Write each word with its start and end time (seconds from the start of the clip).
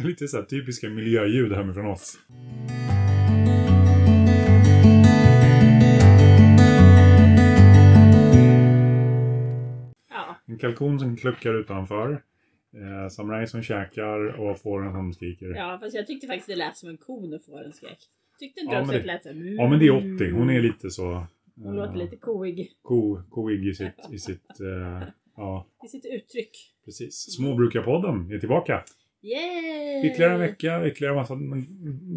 Lite 0.04 0.28
så 0.28 0.36
här 0.36 0.44
typiska 0.44 0.88
miljöljud 0.88 1.52
hemifrån 1.52 1.86
oss. 1.86 2.18
Ja. 10.10 10.36
En 10.46 10.58
kalkon 10.58 10.98
som 11.00 11.16
kluckar 11.16 11.54
utanför. 11.54 12.22
Eh, 12.74 13.08
samuraj 13.10 13.46
som 13.46 13.62
käkar 13.62 14.40
och 14.40 14.60
fåren 14.60 14.92
som 14.92 15.12
skriker. 15.12 15.54
ja, 15.56 15.78
fast 15.82 15.94
jag 15.94 16.06
tyckte 16.06 16.26
faktiskt 16.26 16.48
det 16.48 16.56
lät 16.56 16.76
som 16.76 16.88
en 16.88 16.96
ko 16.96 17.26
när 17.26 17.38
fåren 17.38 17.72
skrek. 17.72 17.98
Tyckte 18.38 18.60
inte 18.60 18.74
Ja, 18.74 18.78
du 18.78 18.84
också 18.84 18.96
att 18.96 19.02
det 19.02 19.06
lät 19.06 19.22
så 19.22 19.28
här, 19.28 19.54
Ja 19.56 19.68
men 19.68 19.78
det 19.78 19.86
är 19.86 20.14
80. 20.16 20.30
Hon 20.30 20.50
är 20.50 20.60
lite 20.60 20.90
så... 20.90 21.06
Mm. 21.10 21.26
Hon 21.62 21.76
låter 21.76 21.92
eh, 21.92 21.98
lite 21.98 22.16
koig 22.16 22.72
Ko, 22.82 23.22
koig 23.30 23.68
i 23.68 23.74
sitt... 23.74 24.12
I 24.12 24.18
sitt 24.18 24.60
eh, 24.60 25.08
ja, 25.36 25.66
i 25.84 25.88
sitt 25.88 26.04
uttryck. 26.04 26.50
precis. 26.84 27.34
Småbrukarpodden 27.36 28.32
är 28.32 28.38
tillbaka. 28.38 28.84
Yay! 29.22 30.06
Ytterligare 30.06 30.32
en 30.34 30.40
vecka, 30.40 30.86
ytterligare 30.86 31.14
massa 31.14 31.34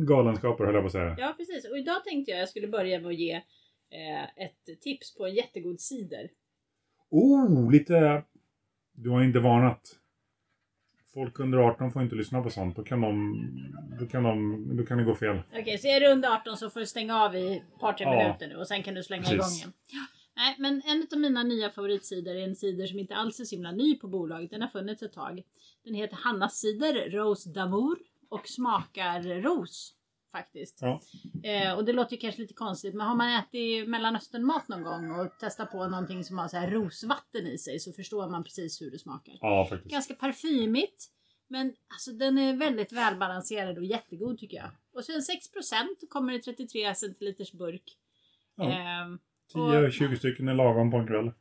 galenskaper 0.07 0.65
höll 0.65 0.73
jag 0.73 0.83
på 0.83 0.87
att 0.87 0.91
säga. 0.91 1.15
Ja, 1.19 1.33
precis. 1.37 1.69
Och 1.69 1.77
idag 1.77 2.03
tänkte 2.03 2.31
jag 2.31 2.39
jag 2.41 2.49
skulle 2.49 2.67
börja 2.67 2.99
med 2.99 3.07
att 3.07 3.15
ge 3.15 3.33
eh, 3.89 4.23
ett 4.23 4.81
tips 4.81 5.15
på 5.15 5.25
en 5.27 5.33
jättegod 5.33 5.79
cider. 5.81 6.29
Oh, 7.09 7.71
lite... 7.71 8.23
Du 8.95 9.09
har 9.09 9.23
inte 9.23 9.39
varnat. 9.39 9.81
Folk 11.13 11.39
under 11.39 11.57
18 11.57 11.91
får 11.91 12.01
inte 12.01 12.15
lyssna 12.15 12.41
på 12.41 12.49
sånt. 12.49 12.75
Då 12.75 12.83
kan 12.83 13.01
de... 13.01 13.37
Då 13.99 14.05
kan, 14.05 14.23
de, 14.23 14.77
då 14.77 14.85
kan 14.85 14.97
det 14.97 15.03
gå 15.03 15.15
fel. 15.15 15.41
Okej, 15.59 15.77
så 15.77 15.87
är 15.87 15.99
du 15.99 16.07
under 16.07 16.29
18 16.29 16.57
så 16.57 16.69
får 16.69 16.79
du 16.79 16.85
stänga 16.85 17.23
av 17.23 17.35
i 17.35 17.57
ett 17.57 17.79
par, 17.79 17.93
tre 17.93 18.05
Ja. 18.05 18.23
minuter 18.23 18.47
nu 18.47 18.55
och 18.55 18.67
sen 18.67 18.83
kan 18.83 18.93
du 18.93 19.03
slänga 19.03 19.23
Precis. 19.23 19.37
igång 19.61 19.71
igen. 19.71 19.73
Nej, 20.35 20.55
men 20.59 20.81
en 20.85 21.07
av 21.11 21.19
mina 21.19 21.43
nya 21.43 21.69
favoritsidor 21.69 22.35
är 22.35 22.47
en 22.47 22.55
cider 22.55 22.87
som 22.87 22.99
inte 22.99 23.15
alls 23.15 23.39
är 23.39 23.45
så 23.45 23.55
himla 23.55 23.71
ny 23.71 23.95
på 23.95 24.07
bolaget. 24.07 24.49
Den 24.49 24.61
har 24.61 24.69
funnits 24.69 25.03
ett 25.03 25.13
tag. 25.13 25.43
Den 25.83 25.93
heter 25.93 26.15
Hannas 26.15 26.59
cider, 26.59 27.09
Rose 27.09 27.49
d'Amour 27.49 27.95
och 28.29 28.47
smakar 28.47 29.41
ros 29.41 29.93
faktiskt. 30.31 30.79
Ja. 30.81 31.01
Eh, 31.43 31.73
och 31.73 31.85
det 31.85 31.93
låter 31.93 32.11
ju 32.11 32.17
kanske 32.17 32.41
lite 32.41 32.53
konstigt 32.53 32.95
men 32.95 33.07
har 33.07 33.15
man 33.15 33.39
ätit 33.39 33.89
mellanösternmat 33.89 34.67
någon 34.67 34.83
gång 34.83 35.11
och 35.11 35.39
testat 35.39 35.71
på 35.71 35.87
någonting 35.87 36.23
som 36.23 36.37
har 36.37 36.47
så 36.47 36.57
här 36.57 36.71
rosvatten 36.71 37.47
i 37.47 37.57
sig 37.57 37.79
så 37.79 37.93
förstår 37.93 38.29
man 38.29 38.43
precis 38.43 38.81
hur 38.81 38.91
det 38.91 38.99
smakar. 38.99 39.37
Ja, 39.41 39.67
faktiskt. 39.69 39.91
Ganska 39.91 40.13
parfymigt. 40.13 41.09
Men 41.47 41.75
alltså 41.87 42.11
den 42.11 42.37
är 42.37 42.53
väldigt 42.53 42.91
välbalanserad 42.91 43.77
och 43.77 43.85
jättegod 43.85 44.37
tycker 44.37 44.57
jag. 44.57 44.69
Och 44.93 45.05
sen 45.05 45.21
6% 45.21 46.07
kommer 46.09 46.33
i 46.33 46.39
33 46.39 46.95
centiliters 46.95 47.51
burk. 47.51 47.97
Ja. 48.55 48.71
Ehm, 48.71 49.19
10-20 49.53 50.15
stycken 50.15 50.47
är 50.47 50.53
lagom 50.53 50.91
på 50.91 50.97
en 50.97 51.07
kväll. 51.07 51.25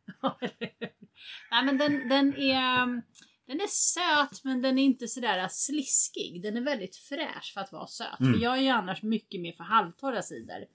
Nej 1.51 1.65
men 1.65 1.79
den, 1.79 2.09
den 2.09 2.37
är 2.37 3.03
den 3.47 3.61
är 3.61 3.67
söt 3.67 4.45
men 4.45 4.63
den 4.63 4.79
är 4.79 4.83
inte 4.83 5.09
sådär 5.09 5.49
sliskig. 5.51 6.43
Den 6.43 6.57
är 6.57 6.61
väldigt 6.61 6.97
fräsch 6.97 7.53
för 7.55 7.61
att 7.61 7.73
vara 7.73 7.87
söt. 7.87 8.21
Mm. 8.21 8.33
För 8.33 8.41
jag 8.41 8.59
är 8.59 8.63
ju 8.63 8.69
annars 8.69 9.03
mycket 9.03 9.41
mer 9.41 9.53
för 9.53 9.65
halvtorra 9.65 10.23
cider. 10.23 10.67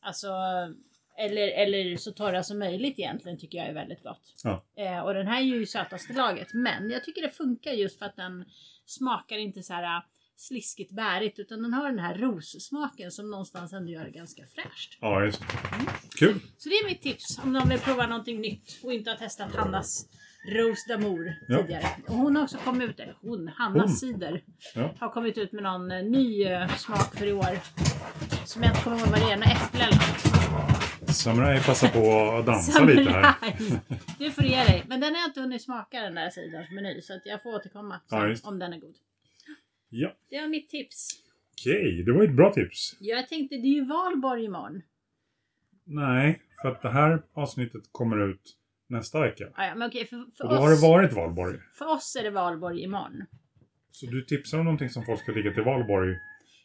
Alltså 0.00 0.28
eller, 1.18 1.48
eller 1.48 1.96
så 1.96 2.12
torra 2.12 2.42
som 2.42 2.58
möjligt 2.58 2.98
egentligen 2.98 3.38
tycker 3.38 3.58
jag 3.58 3.66
är 3.66 3.74
väldigt 3.74 4.02
gott. 4.02 4.34
Ja. 4.44 4.64
Eh, 4.76 5.00
och 5.00 5.14
den 5.14 5.26
här 5.26 5.40
är 5.40 5.44
ju 5.44 5.66
sötaste 5.66 6.12
laget. 6.12 6.48
Men 6.52 6.90
jag 6.90 7.04
tycker 7.04 7.22
det 7.22 7.30
funkar 7.30 7.72
just 7.72 7.98
för 7.98 8.06
att 8.06 8.16
den 8.16 8.44
smakar 8.86 9.38
inte 9.38 9.62
så 9.62 9.74
här 9.74 10.02
sliskigt 10.40 10.92
bärigt 10.92 11.38
utan 11.38 11.62
den 11.62 11.72
har 11.72 11.88
den 11.88 11.98
här 11.98 12.14
rossmaken 12.14 13.10
som 13.10 13.30
någonstans 13.30 13.72
ändå 13.72 13.92
gör 13.92 14.04
det 14.04 14.10
ganska 14.10 14.42
fräscht. 14.46 14.98
Ja, 15.00 15.24
just 15.24 15.42
Kul! 16.18 16.40
Så 16.58 16.68
det 16.68 16.74
är 16.74 16.84
mitt 16.86 17.02
tips 17.02 17.38
om 17.44 17.52
någon 17.52 17.68
vill 17.68 17.78
prova 17.80 18.06
någonting 18.06 18.40
nytt 18.40 18.80
och 18.84 18.92
inte 18.92 19.10
har 19.10 19.16
testat 19.16 19.54
Hannas 19.54 20.06
Rose 20.48 20.92
d'Amour 20.94 21.32
Ja. 21.48 21.56
tidigare. 21.62 21.86
Och 22.08 22.14
hon 22.14 22.36
har 22.36 22.42
också 22.42 22.56
kommit 22.58 22.90
ut, 22.90 23.00
eller 23.00 23.16
hon, 23.22 23.48
Hannas 23.48 23.86
Hon. 23.86 23.96
cider, 23.96 24.42
Ja. 24.74 24.94
har 25.00 25.08
kommit 25.08 25.38
ut 25.38 25.52
med 25.52 25.62
någon 25.62 25.90
eh, 25.90 26.02
ny 26.02 26.44
eh, 26.44 26.68
smak 26.76 27.16
för 27.18 27.26
i 27.26 27.32
år. 27.32 27.58
Som 28.46 28.62
jag 28.62 28.70
inte 28.72 28.82
kommer 28.84 28.98
ihåg 28.98 29.08
vad 29.08 29.20
det 29.20 29.32
är, 29.32 29.36
något 29.36 29.46
äpple 29.48 29.84
eller 29.84 29.96
något. 29.96 31.16
Samurai 31.16 31.60
passar 31.60 31.88
på 31.88 32.36
att 32.38 32.46
dansa 32.46 32.84
lite 32.84 33.10
här. 33.10 33.34
Samurai. 33.40 33.80
Du 34.18 34.30
får 34.30 34.44
ge 34.44 34.56
dig. 34.64 34.84
Men 34.88 35.00
den 35.00 35.14
har 35.14 35.20
jag 35.20 35.28
inte 35.28 35.40
hunnit 35.40 35.62
smaka 35.62 36.00
den 36.02 36.14
där 36.14 36.30
ciderns 36.30 36.70
meny 36.70 37.02
så 37.02 37.14
att 37.14 37.22
jag 37.24 37.42
får 37.42 37.54
återkomma 37.54 38.00
Ja, 38.10 38.34
om 38.42 38.58
den 38.58 38.72
är 38.72 38.78
god. 38.78 38.94
Ja, 39.90 40.12
Det 40.30 40.40
var 40.40 40.48
mitt 40.48 40.68
tips. 40.70 41.08
okej. 41.60 42.02
Det 42.06 42.12
var 42.12 42.24
ett 42.24 42.32
bra 42.36 42.52
tips. 42.52 42.96
Jag 43.00 43.28
tänkte, 43.28 43.56
det 43.56 43.66
är 43.66 43.74
ju 43.74 43.84
valborg 43.84 44.44
imorgon. 44.44 44.82
Nej, 45.84 46.40
för 46.62 46.68
att 46.68 46.82
det 46.82 46.90
här 46.90 47.22
avsnittet 47.34 47.82
kommer 47.92 48.28
ut 48.30 48.56
nästa 48.88 49.20
vecka. 49.20 49.44
Ja, 49.56 49.66
ja, 49.66 49.74
men 49.74 49.88
okej, 49.88 50.06
för, 50.06 50.16
för, 50.36 50.44
Och 50.44 50.50
då 50.50 50.56
har 50.56 50.68
det 50.68 50.74
oss, 50.74 50.82
varit 50.82 51.12
valborg. 51.12 51.58
för 51.78 51.86
oss 51.86 52.16
är 52.16 52.22
det 52.22 52.30
valborg 52.30 52.82
imorgon. 52.82 53.22
Så 53.92 54.06
du 54.06 54.24
tipsar 54.24 54.58
om 54.58 54.64
någonting 54.64 54.88
som 54.90 55.04
folk 55.04 55.20
ska 55.20 55.32
dricka 55.32 55.50
till 55.50 55.62
valborg 55.62 56.16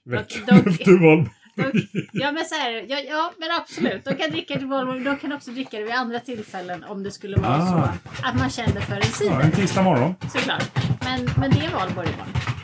veckan 0.05 0.41
dock- 0.47 0.67
efter 0.67 0.91
valborg. 0.91 1.29
Dock- 1.55 2.09
Ja 2.13 2.31
men 2.31 2.45
så 2.45 2.55
här, 2.55 2.71
ja, 2.89 2.99
ja 2.99 3.33
men 3.37 3.49
absolut. 3.51 4.03
De 4.05 4.13
kan 4.15 4.31
dricka 4.31 4.57
till 4.57 4.67
valborg, 4.67 5.03
de 5.03 5.17
kan 5.17 5.31
också 5.33 5.51
dricka 5.51 5.77
det 5.77 5.83
vid 5.83 5.93
andra 5.93 6.19
tillfällen 6.19 6.83
om 6.83 7.03
det 7.03 7.11
skulle 7.11 7.37
vara 7.37 7.55
Ah. 7.55 7.67
så 7.67 8.25
att 8.27 8.37
man 8.39 8.49
känner 8.49 8.81
för 8.81 8.93
en 8.95 9.01
Ja, 9.29 9.41
en 9.41 9.51
cider. 9.51 9.61
tisdag 9.61 9.83
morgon. 9.83 10.15
Såklart. 10.33 10.71
Men, 11.03 11.25
men 11.39 11.51
det 11.51 11.65
är 11.65 11.71
valborg 11.71 12.07
imorgon. 12.07 12.54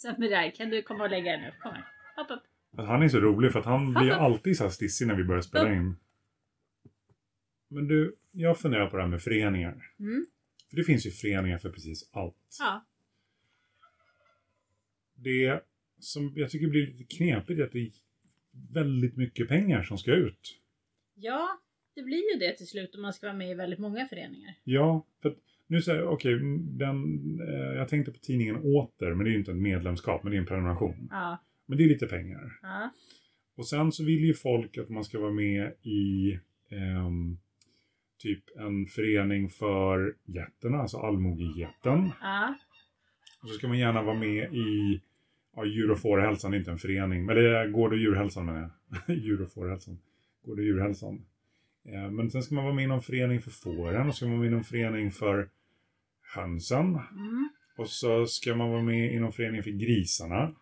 Samurai, 0.00 0.52
kan 0.52 0.70
du 0.70 0.82
komma 0.82 1.04
och 1.04 1.10
lägga 1.10 1.32
dig 1.32 1.40
nu? 1.40 1.52
Kom 1.62 1.72
här. 1.72 1.84
Hopp 2.16 2.30
upp. 2.30 2.42
Att 2.76 2.86
han 2.86 3.02
är 3.02 3.08
så 3.08 3.20
rolig 3.20 3.52
för 3.52 3.58
att 3.58 3.64
han 3.64 3.94
blir 3.94 4.10
alltid 4.10 4.56
så 4.56 4.64
här 4.64 4.70
stissig 4.70 5.06
när 5.06 5.14
vi 5.14 5.24
börjar 5.24 5.42
spela 5.42 5.72
in. 5.72 5.96
Men 7.68 7.88
du, 7.88 8.16
jag 8.30 8.58
funderar 8.58 8.90
på 8.90 8.96
det 8.96 9.02
här 9.02 9.10
med 9.10 9.22
föreningar. 9.22 9.92
Mm. 9.98 10.26
För 10.70 10.76
det 10.76 10.84
finns 10.84 11.06
ju 11.06 11.10
föreningar 11.10 11.58
för 11.58 11.70
precis 11.70 12.10
allt. 12.12 12.56
Ja. 12.58 12.86
Det 15.14 15.60
som 15.98 16.32
jag 16.36 16.50
tycker 16.50 16.66
blir 16.66 16.86
lite 16.86 17.16
knepigt 17.16 17.60
är 17.60 17.64
att 17.64 17.72
det 17.72 17.78
är 17.78 17.90
väldigt 18.72 19.16
mycket 19.16 19.48
pengar 19.48 19.82
som 19.82 19.98
ska 19.98 20.14
ut. 20.14 20.60
ja, 21.14 21.60
det 21.94 22.02
blir 22.02 22.32
ju 22.32 22.38
det 22.38 22.56
till 22.56 22.66
slut 22.66 22.94
om 22.94 23.02
man 23.02 23.12
ska 23.12 23.26
vara 23.26 23.36
med 23.36 23.50
i 23.50 23.54
väldigt 23.54 23.78
många 23.78 24.08
föreningar. 24.08 24.54
Ja, 24.64 25.06
för 25.22 25.36
nu 25.70 25.82
säger 25.82 26.00
jag, 26.00 26.12
okej, 26.12 26.38
den, 26.78 27.40
eh, 27.48 27.78
jag 27.78 27.88
tänkte 27.88 28.12
på 28.12 28.18
tidningen 28.18 28.56
Åter, 28.56 29.14
men 29.14 29.24
det 29.24 29.30
är 29.30 29.32
ju 29.32 29.38
inte 29.38 29.50
en 29.50 29.62
medlemskap, 29.62 30.22
men 30.22 30.30
det 30.30 30.36
är 30.36 30.40
en 30.40 30.46
prenumeration. 30.46 31.08
Ja. 31.10 31.38
Men 31.66 31.78
det 31.78 31.84
är 31.84 31.88
lite 31.88 32.06
pengar. 32.06 32.58
Ja. 32.62 32.90
Och 33.56 33.66
sen 33.66 33.92
så 33.92 34.04
vill 34.04 34.24
ju 34.24 34.34
folk 34.34 34.78
att 34.78 34.88
man 34.88 35.04
ska 35.04 35.20
vara 35.20 35.32
med 35.32 35.72
i 35.82 36.32
ehm, 36.70 37.38
typ 38.18 38.44
en 38.56 38.86
förening 38.86 39.48
för 39.48 40.14
getterna, 40.24 40.78
alltså 40.78 40.98
allmogejätten. 40.98 42.10
Ja. 42.20 42.54
Och 43.42 43.48
så 43.48 43.54
ska 43.54 43.68
man 43.68 43.78
gärna 43.78 44.02
vara 44.02 44.18
med 44.18 44.54
i 44.54 45.00
ja, 45.56 45.64
djur 45.64 45.90
och 45.90 45.98
fårhälsan, 45.98 46.54
är 46.54 46.58
inte 46.58 46.70
en 46.70 46.78
förening. 46.78 47.26
Men 47.26 47.36
det 47.36 47.58
är 47.58 47.68
gård 47.68 47.92
och 47.92 47.98
djurhälsan 47.98 48.46
menar 48.46 48.70
jag. 49.06 49.16
djur 49.16 49.42
och 49.42 49.52
fårhälsan. 49.52 49.98
Gård 50.44 50.58
och 50.58 50.64
djurhälsan. 50.64 51.24
Eh, 51.84 52.10
men 52.10 52.30
sen 52.30 52.42
ska 52.42 52.54
man 52.54 52.64
vara 52.64 52.74
med 52.74 52.84
i 52.84 52.88
någon 52.88 53.02
förening 53.02 53.40
för 53.40 53.50
fåren 53.50 54.08
och 54.08 54.14
så 54.14 54.16
ska 54.16 54.26
man 54.26 54.32
vara 54.32 54.40
med 54.40 54.48
i 54.48 54.54
någon 54.54 54.64
förening 54.64 55.10
för 55.10 55.48
hönsen. 56.34 56.86
Mm. 56.86 57.50
Och 57.78 57.90
så 57.90 58.26
ska 58.26 58.54
man 58.54 58.70
vara 58.70 58.82
med 58.82 59.12
i 59.14 59.18
någon 59.18 59.32
förening 59.32 59.62
för 59.62 59.70
grisarna. 59.70 60.54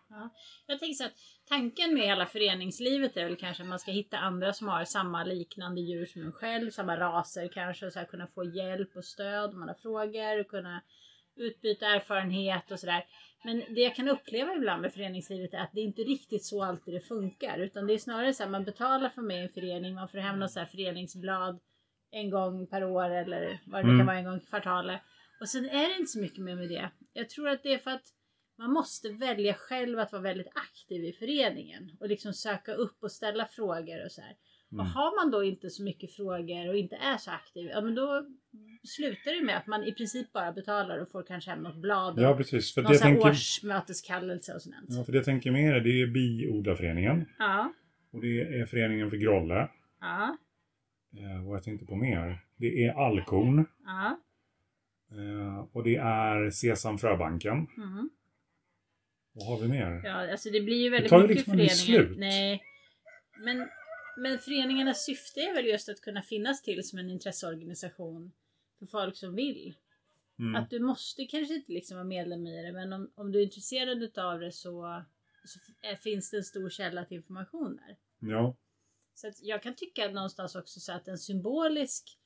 Jag 0.67 0.79
tänker 0.79 0.93
så 0.93 1.05
att 1.05 1.13
tanken 1.49 1.93
med 1.93 2.03
hela 2.03 2.25
föreningslivet 2.25 3.17
är 3.17 3.25
väl 3.25 3.35
kanske 3.35 3.63
att 3.63 3.69
man 3.69 3.79
ska 3.79 3.91
hitta 3.91 4.17
andra 4.17 4.53
som 4.53 4.67
har 4.67 4.85
samma 4.85 5.23
liknande 5.23 5.81
djur 5.81 6.05
som 6.05 6.21
en 6.21 6.31
själv, 6.31 6.69
samma 6.69 6.97
raser 6.99 7.49
kanske, 7.53 7.85
och 7.85 7.93
så 7.93 7.99
här 7.99 8.05
kunna 8.05 8.27
få 8.27 8.43
hjälp 8.43 8.95
och 8.95 9.05
stöd 9.05 9.53
om 9.53 9.59
man 9.59 9.67
har 9.67 9.75
frågor 9.75 10.39
och 10.39 10.47
kunna 10.47 10.81
utbyta 11.35 11.85
erfarenhet 11.85 12.71
och 12.71 12.79
sådär. 12.79 13.03
Men 13.43 13.59
det 13.75 13.81
jag 13.81 13.95
kan 13.95 14.07
uppleva 14.07 14.55
ibland 14.55 14.81
med 14.81 14.93
föreningslivet 14.93 15.53
är 15.53 15.57
att 15.57 15.71
det 15.73 15.81
inte 15.81 16.01
riktigt 16.01 16.45
så 16.45 16.63
alltid 16.63 16.93
det 16.93 17.01
funkar. 17.01 17.57
Utan 17.57 17.87
det 17.87 17.93
är 17.93 17.97
snarare 17.97 18.33
så 18.33 18.43
att 18.43 18.49
man 18.49 18.63
betalar 18.63 19.09
för 19.09 19.21
med 19.21 19.37
i 19.37 19.43
en 19.43 19.49
förening, 19.49 19.95
man 19.95 20.07
får 20.07 20.17
hem 20.17 20.39
något 20.39 20.51
så 20.51 20.59
här 20.59 20.67
föreningsblad 20.67 21.59
en 22.11 22.29
gång 22.29 22.67
per 22.67 22.83
år 22.83 23.09
eller 23.09 23.59
vad 23.65 23.81
det 23.81 23.87
Mm. 23.87 23.99
kan 23.99 24.07
vara 24.07 24.17
en 24.17 24.25
gång 24.25 24.37
i 24.37 24.45
kvartalet. 24.45 25.01
Och 25.39 25.49
sen 25.49 25.65
är 25.69 25.87
det 25.89 25.95
inte 25.99 26.11
så 26.11 26.19
mycket 26.19 26.43
mer 26.43 26.55
med 26.55 26.69
det. 26.69 26.89
Jag 27.13 27.29
tror 27.29 27.49
att 27.49 27.63
det 27.63 27.73
är 27.73 27.77
för 27.77 27.91
att 27.91 28.05
man 28.57 28.71
måste 28.73 29.09
välja 29.09 29.53
själv 29.53 29.99
att 29.99 30.11
vara 30.11 30.21
väldigt 30.21 30.51
aktiv 30.55 31.03
i 31.05 31.13
föreningen 31.13 31.91
och 31.99 32.09
liksom 32.09 32.33
söka 32.33 32.73
upp 32.73 33.03
och 33.03 33.11
ställa 33.11 33.45
frågor 33.45 34.05
och 34.05 34.11
så 34.11 34.21
här. 34.21 34.35
Mm. 34.71 34.79
Och 34.79 34.85
har 34.91 35.23
man 35.23 35.31
då 35.31 35.43
inte 35.43 35.69
så 35.69 35.83
mycket 35.83 36.13
frågor 36.13 36.69
och 36.69 36.77
inte 36.77 36.95
är 36.95 37.17
så 37.17 37.31
aktiv, 37.31 37.69
ja 37.73 37.81
men 37.81 37.95
då 37.95 38.25
slutar 38.83 39.39
det 39.39 39.45
med 39.45 39.57
att 39.57 39.67
man 39.67 39.83
i 39.83 39.93
princip 39.93 40.33
bara 40.33 40.51
betalar 40.51 40.97
och 41.01 41.11
får 41.11 41.23
kanske 41.23 41.49
hem 41.51 41.63
något 41.63 41.75
blad 41.81 42.17
och 42.17 42.23
Ja, 42.23 42.35
precis. 42.37 42.73
För 42.73 42.81
det 42.81 42.87
någon 42.87 42.93
här 42.97 43.01
tänker, 43.01 43.29
årsmöteskallelse 43.29 44.53
och 44.53 44.61
sånt. 44.61 44.75
ja, 44.87 45.03
för 45.03 45.11
det 45.11 45.17
jag 45.17 45.25
tänker 45.25 45.51
mer 45.51 45.79
det 45.79 46.01
är 46.01 46.07
biodlarföreningen. 46.07 47.25
Ja, 47.39 47.73
Och 48.11 48.21
det 48.21 48.41
är 48.41 48.65
föreningen 48.65 49.09
för 49.09 49.17
Grolle. 49.17 49.69
ja, 50.01 50.37
Eh, 51.17 51.45
vad 51.47 51.55
jag 51.55 51.63
tänkte 51.63 51.85
på 51.85 51.95
mer. 51.95 52.39
Det 52.57 52.85
är 52.85 52.93
Alkorn. 53.07 53.65
ja. 53.85 54.19
Eh, 55.11 55.67
och 55.71 55.83
det 55.83 55.95
är 55.95 56.49
Sesam 56.49 56.97
Fröbanken. 56.97 57.67
Mm. 57.77 58.09
Vad 59.31 59.47
har 59.47 59.59
vi 59.61 59.67
mer? 59.67 60.01
Ja, 60.03 60.31
alltså 60.31 60.49
det 60.49 60.61
blir 60.61 60.77
ju 60.83 60.89
väldigt 60.89 61.09
tar 61.09 61.21
ju 61.21 61.27
mycket 61.27 61.35
liksom 61.37 61.51
föreningar. 61.51 61.75
slut. 62.05 62.17
Nej. 62.17 62.63
Men, 63.37 63.69
men 64.17 64.39
föreningarnas 64.39 65.05
syfte 65.05 65.39
är 65.39 65.55
väl 65.55 65.65
just 65.65 65.89
att 65.89 66.01
kunna 66.01 66.21
finnas 66.21 66.61
till 66.61 66.83
som 66.83 66.99
en 66.99 67.09
intresseorganisation 67.09 68.31
för 68.79 68.85
folk 68.85 69.15
som 69.17 69.35
vill. 69.35 69.75
Mm. 70.39 70.55
Att 70.55 70.69
du 70.69 70.79
måste 70.79 71.25
kanske 71.25 71.55
inte 71.55 71.71
liksom 71.71 71.97
vara 71.97 72.05
medlem 72.07 72.47
i 72.47 72.61
det 72.63 72.71
men 72.71 72.93
om, 72.93 73.11
om 73.15 73.31
du 73.31 73.39
är 73.39 73.43
intresserad 73.43 74.03
utav 74.03 74.39
det 74.39 74.51
så, 74.51 75.03
så 75.45 75.59
är- 75.81 75.95
finns 75.95 76.31
det 76.31 76.37
en 76.37 76.43
stor 76.43 76.69
källa 76.69 77.05
till 77.05 77.17
information 77.17 77.75
där. 77.75 77.97
Ja. 78.29 78.55
Så 79.15 79.27
att 79.27 79.43
jag 79.43 79.63
kan 79.63 79.75
tycka 79.75 80.07
någonstans 80.11 80.55
också 80.55 80.79
så 80.79 80.93
att 80.93 81.07
en 81.07 81.17
symbolisk 81.17 82.17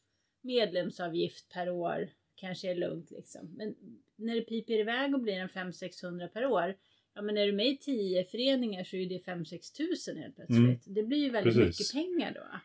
medlemsavgift 0.42 1.50
per 1.50 1.70
år 1.70 2.10
kanske 2.36 2.72
är 2.72 2.76
lugnt 2.76 3.12
liksom. 3.12 3.54
Men 3.58 3.76
när 4.16 4.36
det 4.36 4.42
piper 4.42 4.74
iväg 4.74 5.14
och 5.16 5.22
blir 5.22 5.34
en 5.34 5.48
500-600 5.50 6.28
per 6.28 6.46
år. 6.46 6.76
Ja 7.16 7.22
men 7.22 7.38
är 7.38 7.46
du 7.46 7.52
med 7.52 7.68
i 7.68 7.78
10 7.78 8.24
föreningar 8.26 8.84
så 8.84 8.96
är 8.96 9.10
det 9.10 9.26
5-6 9.26 9.78
tusen 9.78 10.18
helt 10.18 10.36
plötsligt. 10.36 10.60
Mm. 10.60 10.78
Det 10.86 11.04
blir 11.04 11.18
ju 11.18 11.30
väldigt 11.30 11.56
Precis. 11.56 11.94
mycket 11.96 12.10
pengar 12.10 12.34
då. 12.34 12.60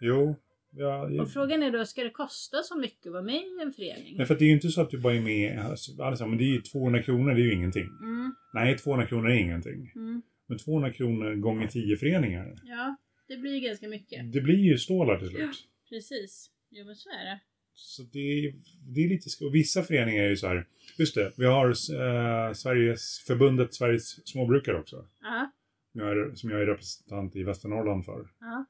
Jo. 0.00 0.36
Ja, 0.74 1.10
ja. 1.10 1.22
Och 1.22 1.30
frågan 1.32 1.62
är 1.62 1.70
då, 1.70 1.84
ska 1.84 2.04
det 2.04 2.10
kosta 2.10 2.62
så 2.62 2.78
mycket 2.78 3.06
att 3.06 3.12
vara 3.12 3.22
med 3.22 3.34
i 3.34 3.58
en 3.62 3.72
förening? 3.72 4.16
Men 4.16 4.26
för 4.26 4.34
det 4.34 4.44
är 4.44 4.46
ju 4.46 4.52
inte 4.52 4.68
så 4.68 4.80
att 4.80 4.90
du 4.90 4.98
bara 4.98 5.14
är 5.14 5.20
med, 5.20 5.58
alltså, 5.58 6.02
alltså, 6.02 6.26
men 6.26 6.38
det 6.38 6.44
är 6.44 6.52
ju 6.54 6.60
200 6.62 7.02
kronor, 7.02 7.34
det 7.34 7.40
är 7.40 7.44
ju 7.44 7.52
ingenting. 7.54 7.88
Mm, 8.02 8.34
Nej, 8.54 8.78
200 8.78 9.06
kronor 9.06 9.30
är 9.30 9.34
ingenting. 9.34 9.92
mm, 9.94 10.22
Men 10.46 10.58
200 10.58 10.92
kronor 10.92 11.34
gånger 11.34 11.66
10 11.66 11.96
föreningar, 11.96 12.54
ja, 12.64 12.96
det 13.28 13.36
blir 13.36 13.54
ju 13.54 13.60
ganska 13.60 13.88
mycket. 13.88 14.32
det 14.32 14.40
blir 14.40 14.58
ju 14.58 14.78
stålar 14.78 15.18
till 15.18 15.28
slut. 15.28 15.68
Precis. 15.88 16.50
Jo 16.70 16.86
men 16.86 16.96
så 16.96 17.08
är 17.10 17.24
det. 17.24 17.40
Så 17.74 18.02
det 18.02 18.18
är, 18.18 18.54
det 18.94 19.04
är 19.04 19.08
lite 19.08 19.44
och 19.46 19.54
vissa 19.54 19.82
föreningar 19.82 20.22
är 20.22 20.28
ju 20.28 20.36
så 20.36 20.46
här, 20.46 20.66
just 20.98 21.14
det, 21.14 21.32
vi 21.36 21.44
har 21.46 21.68
eh, 21.68 22.52
Sveriges, 22.52 23.24
förbundet 23.26 23.74
Sveriges 23.74 24.28
småbrukare 24.28 24.78
också. 24.78 25.06
Ja, 25.22 25.50
Som 25.92 26.00
jag, 26.00 26.10
är, 26.10 26.34
som 26.34 26.50
jag 26.50 26.62
är 26.62 26.66
representant 26.66 27.36
i 27.36 27.42
Västernorrland 27.42 28.04
för. 28.04 28.28
ja. 28.40 28.64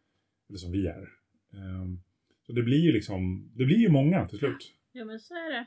Eller 0.49 0.59
som 0.59 0.73
vi 0.73 0.87
är. 0.87 1.09
Ehm, 1.55 2.01
så 2.47 2.53
det 2.53 2.63
blir 2.63 2.79
ju 2.81 2.93
liksom, 2.93 3.51
det 3.57 3.65
blir 3.65 3.79
ju 3.79 3.89
många 3.89 4.29
till 4.29 4.39
slut. 4.39 4.73
Jo 4.93 5.05
men 5.05 5.21
så 5.21 5.35
är 5.35 5.53
det. 5.53 5.67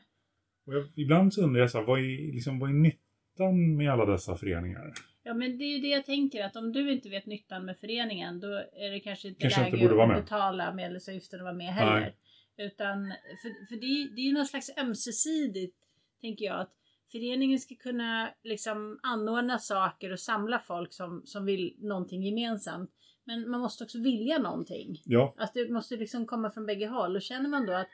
Och 0.66 0.74
jag, 0.76 0.86
ibland 0.96 1.34
så 1.34 1.42
undrar 1.44 1.62
jag 1.62 1.72
så 1.72 1.78
här, 1.78 1.86
vad 1.86 2.00
är, 2.00 2.34
liksom, 2.34 2.60
vad 2.60 2.70
är 2.70 2.74
nyttan 2.74 3.76
med 3.78 3.92
alla 3.92 4.06
dessa 4.06 4.38
föreningar? 4.38 4.94
Ja 5.24 5.34
men 5.34 5.58
det 5.58 5.64
är 5.64 5.76
ju 5.76 5.80
det 5.82 5.88
jag 5.88 6.06
tänker 6.06 6.44
att 6.44 6.56
om 6.56 6.72
du 6.74 6.92
inte 6.92 7.10
vet 7.10 7.26
nyttan 7.26 7.66
med 7.66 7.78
föreningen 7.78 8.40
då 8.40 8.48
är 8.74 8.92
det 8.92 9.00
kanske 9.00 9.28
inte 9.28 9.42
Kanske 9.42 9.66
inte 9.66 9.78
läge 9.78 9.90
vara 9.94 10.04
att 10.04 10.10
med. 10.10 10.24
betala 10.24 10.74
medlemsavgiften 10.74 11.40
och 11.40 11.44
vara 11.44 11.54
med 11.56 11.74
heller. 11.74 12.00
Nej. 12.00 12.16
Utan 12.58 13.14
för, 13.42 13.68
för 13.68 13.76
det, 13.76 13.86
är- 13.86 14.16
det 14.16 14.22
är 14.22 14.26
ju 14.26 14.34
någon 14.34 14.46
slags 14.46 14.72
ömsesidigt 14.78 15.78
tänker 16.22 16.46
jag 16.46 16.60
att 16.60 16.74
föreningen 17.12 17.60
ska 17.60 17.76
kunna 17.76 18.30
liksom 18.44 19.00
anordna 19.04 19.60
saker 19.60 20.12
och 20.12 20.20
samla 20.20 20.60
folk 20.60 20.94
som, 20.94 21.22
som 21.26 21.46
vill 21.46 21.76
någonting 21.80 22.24
gemensamt. 22.24 22.92
Men 23.24 23.50
man 23.50 23.60
måste 23.62 23.84
också 23.84 24.00
vilja 24.00 24.38
någonting. 24.40 25.02
Ja, 25.06 25.36
Att 25.38 25.54
det 25.54 25.70
måste 25.70 25.98
liksom 25.98 26.26
komma 26.26 26.50
från 26.50 26.66
bägge 26.66 26.88
håll. 26.88 27.16
Och 27.16 27.22
känner 27.22 27.50
man 27.50 27.66
då 27.66 27.74
att 27.74 27.88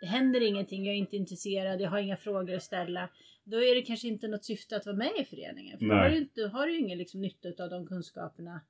det 0.00 0.06
händer 0.06 0.40
ingenting, 0.40 0.84
jag 0.86 0.94
är 0.94 0.98
inte 0.98 1.16
intresserad, 1.16 1.80
jag 1.80 1.90
har 1.90 1.98
inga 1.98 2.16
frågor 2.16 2.54
att 2.54 2.62
ställa. 2.62 3.08
Då 3.44 3.56
är 3.62 3.74
det 3.74 3.82
kanske 3.82 4.08
inte 4.08 4.28
något 4.28 4.44
syfte 4.44 4.76
att 4.76 4.86
vara 4.86 4.96
med 4.96 5.12
i 5.20 5.24
föreningen. 5.24 5.78
För 5.78 5.86
då 5.86 5.94
Nej. 5.94 6.02
har 6.02 6.10
du, 6.10 6.16
inte, 6.18 6.40
då 6.40 6.48
har 6.48 6.66
du 6.66 6.78
ingen 6.78 6.98
liksom 6.98 7.20
nytta 7.20 7.64
av 7.64 7.70
de 7.70 7.86
kunskaperna 7.86 8.60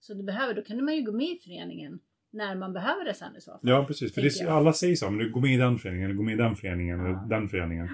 som 0.00 0.18
du 0.18 0.22
behöver. 0.24 0.54
Då 0.54 0.62
kan 0.62 0.84
man 0.84 0.96
ju 0.96 1.02
gå 1.02 1.12
med 1.12 1.26
i 1.30 1.38
föreningen 1.38 2.00
när 2.30 2.54
man 2.54 2.72
behöver 2.72 3.04
det 3.04 3.14
sen 3.14 3.36
i 3.36 3.40
så 3.40 3.50
fall. 3.50 3.60
ja 3.62 3.84
precis. 3.84 4.14
För 4.14 4.22
det, 4.22 4.50
alla 4.52 4.72
säger 4.72 4.96
så, 4.96 5.10
men 5.10 5.18
du 5.18 5.30
går 5.32 5.40
med 5.40 5.54
i 5.54 5.56
den 5.56 5.78
föreningen, 5.78 6.04
eller 6.04 6.16
går 6.16 6.24
med 6.24 6.34
i 6.34 6.36
den 6.36 6.56
föreningen, 6.56 6.98
Ja. 6.98 7.04
eller 7.08 7.28
den 7.28 7.48
föreningen. 7.48 7.88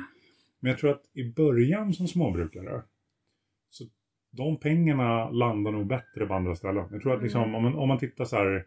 Men 0.61 0.71
jag 0.71 0.79
tror 0.79 0.91
att 0.91 1.03
i 1.13 1.33
början 1.33 1.93
som 1.95 2.09
småbrukare, 2.09 2.83
så 3.71 3.85
de 4.31 4.57
pengarna 4.61 5.31
landar 5.31 5.73
nog 5.73 5.87
bättre 5.87 6.27
på 6.27 6.35
andra 6.35 6.57
ställen. 6.57 6.89
Jag 6.91 7.03
tror 7.03 7.17
att 7.17 7.23
liksom, 7.23 7.43
Mm. 7.43 7.55
om, 7.55 7.63
man, 7.63 7.75
om 7.75 7.89
man 7.89 7.99
tittar 7.99 8.25
så 8.25 8.37
här, 8.37 8.67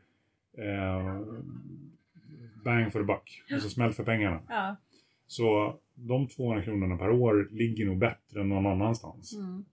eh, 0.57 1.21
bang 2.63 2.91
for 2.91 2.99
the 2.99 3.05
buck, 3.05 3.43
alltså 3.53 3.69
smäll 3.69 3.93
för 3.93 4.03
pengarna. 4.03 4.41
Ja. 4.49 4.75
Så 5.27 5.79
de 5.93 6.27
200 6.27 6.63
kronorna 6.63 6.97
per 6.97 7.09
år 7.09 7.47
ligger 7.51 7.85
nog 7.85 7.97
bättre 7.97 8.41
än 8.41 8.49
någon 8.49 8.65
annanstans. 8.65 9.33
Mm. 9.35 9.65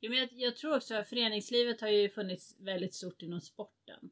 Jo, 0.00 0.10
men 0.10 0.18
jag, 0.18 0.28
jag 0.32 0.56
tror 0.56 0.76
också 0.76 0.94
att 0.94 1.08
föreningslivet 1.08 1.80
har 1.80 1.88
ju 1.88 2.08
funnits 2.08 2.56
väldigt 2.60 2.94
stort 2.94 3.22
inom 3.22 3.40
sporten. 3.40 4.10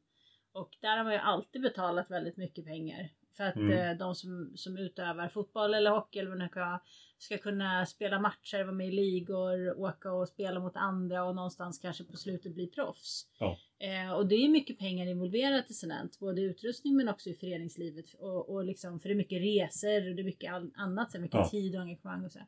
Och 0.52 0.76
där 0.81 0.97
har 0.97 1.05
man 1.05 1.12
ju 1.12 1.19
alltid 1.19 1.62
betalat 1.62 2.11
väldigt 2.11 2.37
mycket 2.37 2.64
pengar. 2.64 3.08
För 3.37 3.44
att 3.44 3.56
Mm. 3.56 3.73
eh, 3.91 3.97
de 3.99 4.14
som, 4.14 4.52
som 4.56 4.79
utövar 4.79 5.29
fotboll 5.29 5.75
eller 5.75 5.91
hockey 5.91 6.19
eller 6.19 6.31
vad 6.31 6.41
det 6.41 6.49
kan 6.49 6.79
ska 7.19 7.38
kunna 7.38 7.87
spela 7.87 8.19
matcher, 8.20 8.62
vara 8.64 8.73
med 8.73 8.88
i 8.88 8.93
ligor, 8.93 9.79
åka 9.81 10.12
och 10.12 10.29
spela 10.29 10.61
mot 10.61 10.76
andra 10.76 11.25
och 11.25 11.35
någonstans 11.35 11.79
kanske 11.79 12.05
på 12.05 12.17
slutet 12.17 12.55
bli 12.55 12.67
proffs. 12.67 13.26
Ja. 13.38 13.58
Eh, 13.79 14.12
och 14.12 14.26
det 14.26 14.35
är 14.35 14.49
mycket 14.49 14.79
pengar 14.79 15.06
involverat 15.06 15.70
i 15.70 15.75
Cement, 15.75 16.19
både 16.19 16.41
i 16.41 16.44
utrustning 16.44 16.96
men 16.96 17.08
också 17.08 17.31
i 17.31 17.35
föreningslivet. 17.35 18.14
Och, 18.14 18.49
och 18.50 18.64
liksom, 18.64 19.00
för 19.00 19.08
det 19.08 19.12
är 19.12 19.17
mycket 19.17 19.43
resor 19.43 20.08
och 20.11 20.14
det 20.17 20.23
är 20.23 20.25
mycket 20.25 20.53
all, 20.53 20.70
annat, 20.76 21.12
så 21.12 21.19
mycket 21.20 21.35
Ja. 21.38 21.49
tid 21.49 21.75
och 21.76 21.82
engagemang 21.82 22.25
och 22.25 22.32
så. 22.32 22.38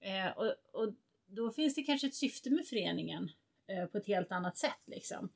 Eh, 0.00 0.28
och, 0.36 0.54
och 0.82 0.94
då 1.26 1.50
finns 1.50 1.74
det 1.74 1.82
kanske 1.82 2.06
ett 2.06 2.14
syfte 2.14 2.50
med 2.50 2.66
föreningen 2.66 3.30
eh, 3.66 3.86
på 3.86 3.98
ett 3.98 4.06
helt 4.06 4.32
annat 4.32 4.56
sätt 4.56 4.82
liksom. 4.86 5.28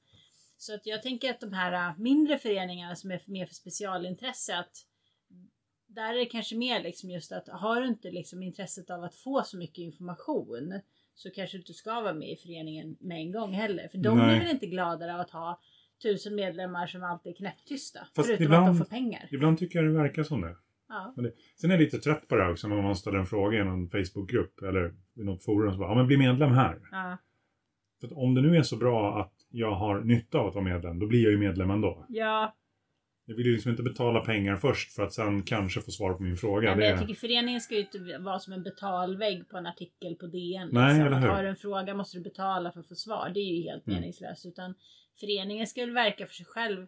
Så 0.63 0.75
att 0.75 0.87
jag 0.87 1.03
tänker 1.03 1.31
att 1.31 1.41
de 1.41 1.53
här 1.53 1.89
eh, 1.89 1.99
mindre 1.99 2.39
föreningarna 2.39 2.97
som 2.97 3.11
är 3.11 3.23
mer 3.27 3.47
för 3.47 3.55
specialintresse 3.55 4.59
att 4.59 4.77
där 5.87 6.15
är 6.15 6.19
det 6.19 6.27
kanske 6.27 6.57
mer 6.57 6.83
liksom 6.83 7.11
just 7.11 7.33
att 7.33 7.49
har 7.49 7.81
du 7.81 7.87
inte 7.87 8.11
liksom 8.11 8.43
intresset 8.43 8.91
av 8.91 9.05
att 9.05 9.15
få 9.15 9.43
så 9.43 9.59
mycket 9.59 9.79
information 9.79 10.81
så 11.15 11.31
kanske 11.31 11.57
du 11.57 11.61
inte 11.61 11.73
ska 11.73 12.01
vara 12.01 12.15
med 12.15 12.31
i 12.31 12.37
föreningen 12.37 12.97
med 13.01 13.19
en 13.19 13.33
gång 13.33 13.53
heller. 13.53 13.89
För 13.89 13.99
de 13.99 14.19
Nej. 14.19 14.27
blir 14.27 14.39
väl 14.39 14.55
inte 14.55 14.67
gladare 14.67 15.15
av 15.15 15.21
att 15.21 15.31
ha 15.31 15.61
tusen 16.03 16.35
medlemmar 16.35 16.87
som 16.87 17.03
alltid 17.03 17.33
är 17.33 17.37
knäpptysta. 17.37 18.01
Fast 18.17 18.27
förutom 18.27 18.45
ibland- 18.45 18.69
att 18.69 18.79
de 18.79 18.79
får 18.79 18.91
pengar. 18.91 19.29
Ibland 19.31 19.59
tycker 19.59 19.79
jag 19.79 19.89
det 19.89 19.99
verkar 19.99 20.23
som 20.23 20.41
det. 20.41 20.57
Ja. 20.89 21.13
Men 21.17 21.25
det. 21.25 21.33
Sen 21.61 21.71
är 21.71 21.75
jag 21.75 21.81
lite 21.81 21.99
trött 21.99 22.29
på 22.29 22.37
det 22.37 22.43
här 22.43 22.53
också 22.53 22.69
när 22.69 22.83
någon 22.83 22.97
ställer 22.97 23.19
en 23.19 23.27
fråga 23.27 23.59
i 23.59 23.65
någon 23.65 23.91
Facebookgrupp 23.91 24.63
eller 24.63 24.95
i 25.17 25.25
något 25.25 25.45
forum. 25.45 25.73
Så 25.73 25.79
bara, 25.79 25.91
ja 25.91 25.95
men 25.95 26.07
bli 26.07 26.17
medlem 26.17 26.53
här. 26.53 26.81
Ja. 26.91 27.19
För 28.01 28.19
om 28.19 28.35
det 28.35 28.41
nu 28.41 28.57
är 28.57 28.63
så 28.63 28.77
bra 28.77 29.21
att 29.21 29.42
jag 29.53 29.75
har 29.75 30.01
nytta 30.01 30.39
av 30.39 30.47
att 30.49 30.55
vara 30.55 30.65
medlem, 30.65 30.99
då 30.99 31.07
blir 31.07 31.23
jag 31.23 31.33
ju 31.33 31.39
medlem 31.39 31.71
ändå. 31.71 32.07
ja, 32.09 32.57
Jag 33.27 33.37
vill 33.37 33.47
ju 33.47 33.53
liksom 33.53 33.71
inte 33.71 33.83
betala 33.83 34.21
pengar 34.21 34.57
först 34.57 34.93
för 34.93 35.03
att 35.03 35.13
sen 35.13 35.43
kanske 35.43 35.81
få 35.81 35.91
svar 35.91 36.15
på 36.15 36.23
min 36.23 36.37
fråga. 36.37 36.69
Ja, 36.69 36.77
men 36.77 36.89
jag 36.89 37.01
tycker 37.01 37.15
föreningen 37.15 37.61
ska 37.61 37.75
ju 37.75 37.81
inte 37.81 38.19
vara 38.19 38.39
som 38.39 38.53
en 38.53 38.63
betalvägg 38.63 39.49
på 39.49 39.57
en 39.57 39.67
artikel 39.67 40.15
på 40.15 40.27
DN. 40.27 40.69
Nej, 40.73 40.89
liksom. 40.95 41.07
eller 41.07 41.17
Att 41.17 41.23
hur? 41.23 41.29
Har 41.29 41.43
du 41.43 41.49
en 41.49 41.57
fråga 41.57 41.95
måste 41.95 42.19
du 42.19 42.23
betala 42.23 42.73
för 42.73 42.81
att 42.81 42.89
få 42.89 42.95
svar. 42.95 43.31
Det 43.35 43.41
är 43.41 43.57
ju 43.57 43.63
helt 43.63 43.87
Mm. 43.87 44.01
meningslöst. 44.01 44.47
Utan 44.47 44.75
föreningen 45.21 45.67
ska 45.67 45.81
väl 45.81 45.95
verka 45.95 46.27
för 46.27 46.35
sig 46.35 46.47
själv, 46.47 46.81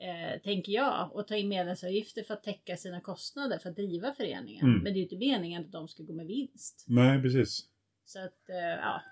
eh, 0.00 0.40
tänker 0.42 0.72
jag, 0.72 1.10
och 1.16 1.26
ta 1.28 1.36
in 1.36 1.48
medlemsavgifter 1.48 2.22
för 2.22 2.34
att 2.34 2.42
täcka 2.42 2.76
sina 2.76 3.00
kostnader 3.00 3.58
för 3.58 3.68
att 3.70 3.76
driva 3.76 4.12
föreningen. 4.12 4.66
Mm. 4.66 4.74
Men 4.82 4.84
det 4.84 4.90
är 4.90 4.96
ju 4.96 5.02
inte 5.02 5.16
meningen 5.16 5.64
att 5.64 5.72
de 5.72 5.88
ska 5.88 6.02
gå 6.02 6.12
med 6.12 6.26
vinst. 6.26 6.84
Nej, 6.88 7.22
precis. 7.22 7.64
Så 8.04 8.18
att, 8.18 8.48
eh, 8.48 8.56
ja. 8.82 9.02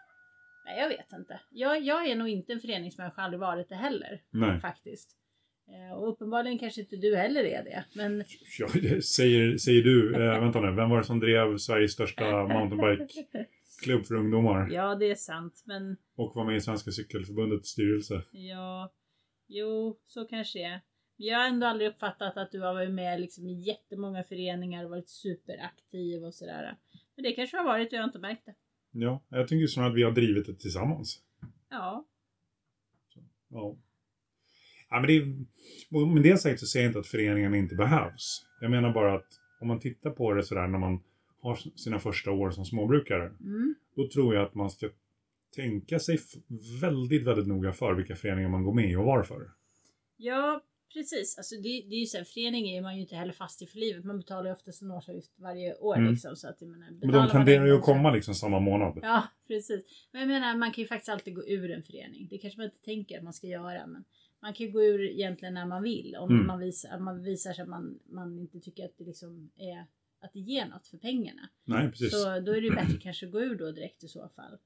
Nej, 0.64 0.78
jag 0.80 0.88
vet 0.88 1.12
inte. 1.12 1.40
Jag, 1.50 1.82
jag 1.82 2.08
är 2.08 2.16
nog 2.16 2.28
inte 2.28 2.52
en 2.52 2.60
föreningsmänniska, 2.60 3.22
aldrig 3.22 3.40
varit 3.40 3.68
det 3.68 3.74
heller. 3.74 4.22
Nej. 4.30 4.60
Faktiskt. 4.60 5.16
Eh, 5.68 5.96
och 5.98 6.08
uppenbarligen 6.08 6.58
kanske 6.58 6.80
inte 6.80 6.96
du 6.96 7.16
heller 7.16 7.44
är 7.44 7.64
det. 7.64 7.84
Men 7.94 8.24
Ja, 8.58 8.68
säger, 9.02 9.58
säger 9.58 9.82
du. 9.82 10.14
Eh, 10.14 10.40
vänta 10.44 10.60
nu, 10.60 10.74
vem 10.74 10.90
var 10.90 10.98
det 10.98 11.04
som 11.04 11.20
drev 11.20 11.56
Sveriges 11.58 11.92
största 11.92 12.46
mountainbike-klubb 12.46 14.06
för 14.06 14.14
ungdomar? 14.14 14.68
Ja, 14.72 14.94
det 14.94 15.10
är 15.10 15.14
sant. 15.14 15.62
Men 15.66 15.96
Och 16.16 16.34
var 16.36 16.44
med 16.44 16.56
i 16.56 16.60
Svenska 16.60 16.90
Cykelförbundets 16.90 17.68
styrelse? 17.68 18.22
Ja, 18.30 18.92
jo, 19.48 19.98
så 20.06 20.24
kanske 20.24 20.58
det 20.58 20.64
är. 20.64 20.80
Jag 21.16 21.38
har 21.38 21.48
ändå 21.48 21.66
aldrig 21.66 21.88
uppfattat 21.90 22.36
att 22.36 22.52
du 22.52 22.60
har 22.60 22.74
varit 22.74 22.90
med 22.90 23.20
liksom 23.20 23.48
i 23.48 23.60
jättemånga 23.60 24.24
föreningar 24.24 24.84
och 24.84 24.90
varit 24.90 25.08
superaktiv 25.08 26.24
och 26.24 26.34
sådär. 26.34 26.76
Men 27.16 27.22
det 27.22 27.32
kanske 27.32 27.56
har 27.56 27.64
varit 27.64 27.88
och 27.88 27.92
jag 27.92 28.00
har 28.00 28.08
inte 28.08 28.18
märkt 28.18 28.46
det. 28.46 28.54
Ja, 28.96 29.22
jag 29.28 29.48
tycker 29.48 29.66
snarare 29.66 29.90
att 29.90 29.96
vi 29.96 30.02
har 30.02 30.10
drivit 30.12 30.46
det 30.46 30.54
tillsammans. 30.54 31.20
Ja, 31.70 32.04
Ja. 33.48 33.76
ja 34.90 35.00
men 35.00 35.06
det 35.06 35.16
är, 35.16 36.14
med 36.14 36.22
det 36.22 36.38
sagt 36.38 36.60
så 36.60 36.66
säger 36.66 36.84
jag 36.84 36.90
inte 36.90 36.98
att 36.98 37.06
föreningen 37.06 37.54
inte 37.54 37.74
behövs. 37.74 38.46
Jag 38.60 38.70
menar 38.70 38.92
bara 38.92 39.14
att 39.14 39.26
om 39.60 39.68
man 39.68 39.80
tittar 39.80 40.10
på 40.10 40.32
det 40.32 40.42
sådär 40.42 40.66
när 40.66 40.78
man 40.78 41.02
har 41.40 41.54
sina 41.56 41.98
första 41.98 42.30
år 42.30 42.50
som 42.50 42.64
småbrukare. 42.64 43.26
mm. 43.26 43.74
Då 43.96 44.08
tror 44.08 44.34
jag 44.34 44.44
att 44.44 44.54
man 44.54 44.70
ska 44.70 44.88
tänka 45.56 45.98
sig 45.98 46.18
väldigt, 46.80 47.22
väldigt 47.26 47.46
noga 47.46 47.72
för 47.72 47.94
vilka 47.94 48.16
föreningar 48.16 48.48
man 48.48 48.64
går 48.64 48.74
med 48.74 48.90
i 48.90 48.96
och 48.96 49.04
varför. 49.04 49.50
ja 50.16 50.62
precis. 50.94 51.38
Alltså 51.38 51.54
det, 51.56 51.62
det 51.62 51.94
är 51.94 52.00
ju 52.00 52.06
så 52.06 52.16
här, 52.16 52.24
förening 52.24 52.68
är 52.76 52.82
man 52.82 52.94
ju 52.94 53.00
inte 53.00 53.16
heller 53.16 53.32
fast 53.32 53.62
i 53.62 53.66
för 53.66 53.78
livet. 53.78 54.04
Man 54.04 54.16
betalar 54.18 54.46
ju 54.46 54.52
oftast 54.52 54.82
en 54.82 54.90
årsavgift 54.90 55.32
varje 55.36 55.74
år 55.74 55.96
Mm. 55.96 56.10
liksom. 56.12 56.36
Så 56.36 56.48
att, 56.48 56.56
jag 56.60 56.70
menar, 56.70 56.90
Men 56.90 57.12
de 57.12 57.28
tenderar 57.30 57.60
en 57.62 57.66
ju 57.68 57.74
att 57.76 57.82
komma 57.82 58.10
liksom 58.10 58.34
samma 58.34 58.60
månad. 58.60 58.98
Ja, 59.02 59.28
precis. 59.48 59.84
Men 60.12 60.20
jag 60.20 60.28
menar, 60.28 60.56
man 60.56 60.72
kan 60.72 60.82
ju 60.82 60.88
faktiskt 60.88 61.08
alltid 61.08 61.34
gå 61.34 61.48
ur 61.48 61.70
en 61.70 61.82
förening. 61.82 62.28
Det 62.30 62.38
kanske 62.38 62.58
man 62.60 62.64
inte 62.64 62.82
tänker 62.82 63.18
att 63.18 63.24
man 63.24 63.32
ska 63.32 63.46
göra, 63.46 63.86
men 63.86 64.04
man 64.42 64.52
kan 64.54 64.66
ju 64.66 64.72
gå 64.72 64.82
ur 64.84 65.00
egentligen 65.10 65.54
när 65.54 65.66
man 65.66 65.82
vill. 65.82 66.16
Om 66.16 66.30
Mm. 66.30 66.46
man, 66.46 66.58
visar, 66.60 66.98
man 66.98 67.22
visar 67.22 67.52
sig 67.52 67.62
att 67.62 67.68
man, 67.68 67.98
man 68.06 68.38
inte 68.38 68.60
tycker 68.60 68.84
att 68.84 68.98
det 68.98 69.04
liksom 69.04 69.50
är 69.56 69.86
att 70.20 70.32
det 70.32 70.40
ger 70.40 70.66
något 70.66 70.86
för 70.86 70.98
pengarna. 70.98 71.48
Nej, 71.64 71.88
precis. 71.90 72.12
Så 72.12 72.24
då 72.40 72.52
är 72.52 72.60
det 72.60 72.66
ju 72.66 72.74
bättre 72.74 72.98
kanske 73.00 73.26
att 73.26 73.32
gå 73.32 73.40
ur 73.40 73.54
då 73.54 73.72
direkt 73.72 74.04
i 74.04 74.08
så 74.08 74.28
fall. 74.36 74.58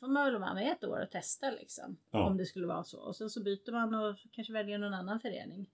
Får 0.00 0.08
man 0.08 0.24
väl 0.24 0.40
vara 0.40 0.54
med 0.54 0.72
ett 0.72 0.84
år 0.84 1.02
och 1.02 1.10
testa 1.10 1.50
liksom. 1.50 1.96
Ja. 2.10 2.26
Om 2.26 2.36
det 2.36 2.46
skulle 2.46 2.66
vara 2.66 2.84
så. 2.84 3.00
Och 3.00 3.16
sen 3.16 3.30
så 3.30 3.42
byter 3.42 3.72
man 3.72 3.94
och 3.94 4.16
kanske 4.32 4.52
väljer 4.52 4.78
någon 4.78 4.94
annan 4.94 5.20
förening. 5.20 5.66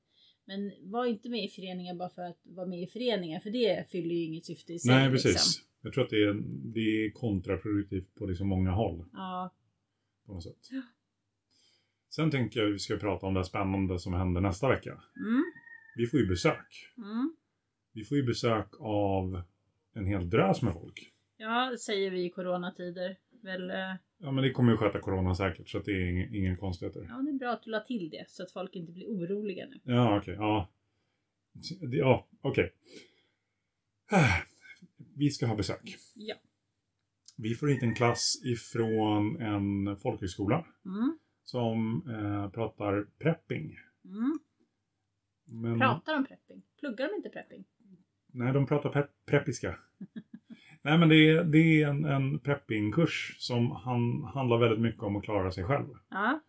Men 0.44 0.72
var 0.80 1.06
inte 1.06 1.28
med 1.28 1.44
i 1.44 1.48
föreningar 1.48 1.94
bara 1.94 2.08
för 2.08 2.22
att 2.22 2.40
vara 2.42 2.66
med 2.66 2.82
i 2.82 2.86
föreningar 2.86 3.40
för 3.40 3.50
det 3.50 3.90
fyller 3.90 4.14
ju 4.14 4.24
inget 4.24 4.46
syfte 4.46 4.72
i 4.72 4.78
sig. 4.78 4.94
Nej, 4.94 5.10
precis. 5.10 5.32
Liksom. 5.32 5.64
Jag 5.82 5.92
tror 5.92 6.04
att 6.04 6.10
det 6.10 6.24
är, 6.24 6.34
det 6.74 6.80
är 6.80 7.10
kontraproduktivt 7.10 8.14
på 8.14 8.26
liksom 8.26 8.48
många 8.48 8.70
håll. 8.70 9.04
Ja. 9.12 9.54
På 10.26 10.32
något 10.32 10.44
sätt. 10.44 10.68
Ja. 10.70 10.82
Sen 12.08 12.30
tänker 12.30 12.60
jag 12.60 12.68
att 12.68 12.74
vi 12.74 12.78
ska 12.78 12.96
prata 12.96 13.26
om 13.26 13.34
det 13.34 13.44
spännande 13.44 13.98
som 13.98 14.14
händer 14.14 14.40
nästa 14.40 14.68
vecka. 14.68 15.02
Mm. 15.16 15.44
Vi 15.96 16.06
får 16.06 16.20
ju 16.20 16.26
besök. 16.26 16.92
Mm. 16.96 17.36
Vi 17.92 18.04
får 18.04 18.16
ju 18.16 18.22
besök 18.22 18.68
av 18.80 19.42
en 19.92 20.06
hel 20.06 20.30
drös 20.30 20.62
med 20.62 20.72
folk. 20.72 21.12
Ja, 21.36 21.76
säger 21.80 22.10
vi 22.10 22.24
i 22.24 22.30
coronatider. 22.30 23.16
Väl, 23.42 23.70
eh, 23.70 23.76
Ja, 24.18 24.30
men 24.32 24.44
det 24.44 24.50
kommer 24.50 24.72
ju 24.72 24.78
sköta 24.78 25.00
corona 25.00 25.34
säkert 25.34 25.68
så 25.68 25.78
det 25.78 25.90
är 25.90 26.10
ingen, 26.10 26.34
ingen 26.34 26.56
konstigheter. 26.56 27.06
ja, 27.08 27.14
det 27.22 27.30
är 27.30 27.38
bra 27.38 27.50
att 27.52 27.62
du 27.62 27.70
la 27.70 27.80
till 27.80 28.10
det 28.10 28.24
så 28.28 28.42
att 28.42 28.50
folk 28.52 28.74
inte 28.76 28.92
blir 28.92 29.06
oroliga 29.06 29.66
nu. 29.66 29.80
Ja, 29.82 30.18
okej. 30.18 30.34
ja. 30.34 30.70
Det- 31.80 31.96
Ja, 31.96 32.28
okej. 32.40 32.72
Vi 35.16 35.30
ska 35.30 35.46
ha 35.46 35.56
besök. 35.56 35.96
Ja. 36.14 36.34
Vi 37.36 37.54
får 37.54 37.66
hit 37.68 37.82
en 37.82 37.94
klass 37.94 38.42
ifrån 38.44 39.40
en 39.40 39.96
folkhögskola 39.96 40.66
Mm. 40.84 41.18
som 41.44 42.02
eh, 42.10 42.50
pratar 42.50 43.06
prepping. 43.18 43.76
Mm. 44.04 44.38
Men, 45.44 45.78
Pratar 45.78 46.14
de 46.14 46.24
prepping? 46.26 46.62
Pluggar 46.80 47.08
de 47.08 47.14
inte 47.14 47.28
prepping? 47.28 47.64
Nej, 48.26 48.52
de 48.52 48.66
pratar 48.66 48.90
pe- 48.90 49.08
preppiska. 49.26 49.78
nej, 50.86 50.98
men 50.98 51.08
det 51.08 51.30
är, 51.30 51.44
det 51.44 51.82
är 51.82 51.88
en, 51.88 52.04
en 52.04 52.38
preppingkurs 52.38 53.36
som 53.38 53.70
han, 53.70 54.24
handlar 54.34 54.58
väldigt 54.58 54.80
mycket 54.80 55.02
om 55.02 55.16
att 55.16 55.24
klara 55.24 55.50
sig 55.50 55.64
själv. 55.64 55.86
Ja. 56.10 56.40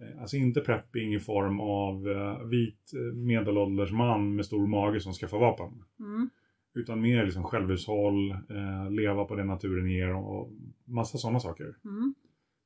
Eh, 0.00 0.20
Alltså 0.20 0.36
inte 0.36 0.60
prepping 0.60 1.14
i 1.14 1.20
form 1.20 1.60
av 1.60 2.08
eh, 2.08 2.46
vit 2.46 2.92
eh, 2.94 3.16
medelålders 3.16 3.92
man 3.92 4.36
med 4.36 4.46
stor 4.46 4.66
mage 4.66 5.00
som 5.00 5.12
ska 5.12 5.28
få 5.28 5.38
vapen. 5.38 5.82
Mm. 6.00 6.30
Utan 6.74 7.00
mer 7.00 7.24
liksom 7.24 7.44
självhushåll, 7.44 8.30
eh, 8.30 8.90
leva 8.90 9.24
på 9.24 9.34
det 9.34 9.44
naturen 9.44 9.90
ger 9.90 10.14
och, 10.14 10.40
och 10.40 10.52
massa 10.84 11.18
sådana 11.18 11.40
saker. 11.40 11.76
Mm. 11.84 12.14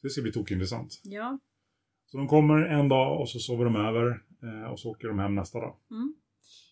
Det 0.03 0.09
ska 0.11 0.23
bli 0.23 0.33
tokintressant. 0.33 1.01
Ja. 1.05 1.39
Så 2.07 2.17
de 2.17 2.29
kommer 2.29 2.59
en 2.59 2.89
dag 2.89 3.21
och 3.21 3.29
så 3.29 3.39
sover 3.39 3.65
de 3.65 3.77
över 3.77 4.23
eh, 4.43 4.71
och 4.71 4.81
så 4.81 4.91
åker 4.91 5.09
de 5.09 5.19
hem 5.19 5.35
nästa 5.35 5.61
dag. 5.61 5.77
Mm. 5.91 6.15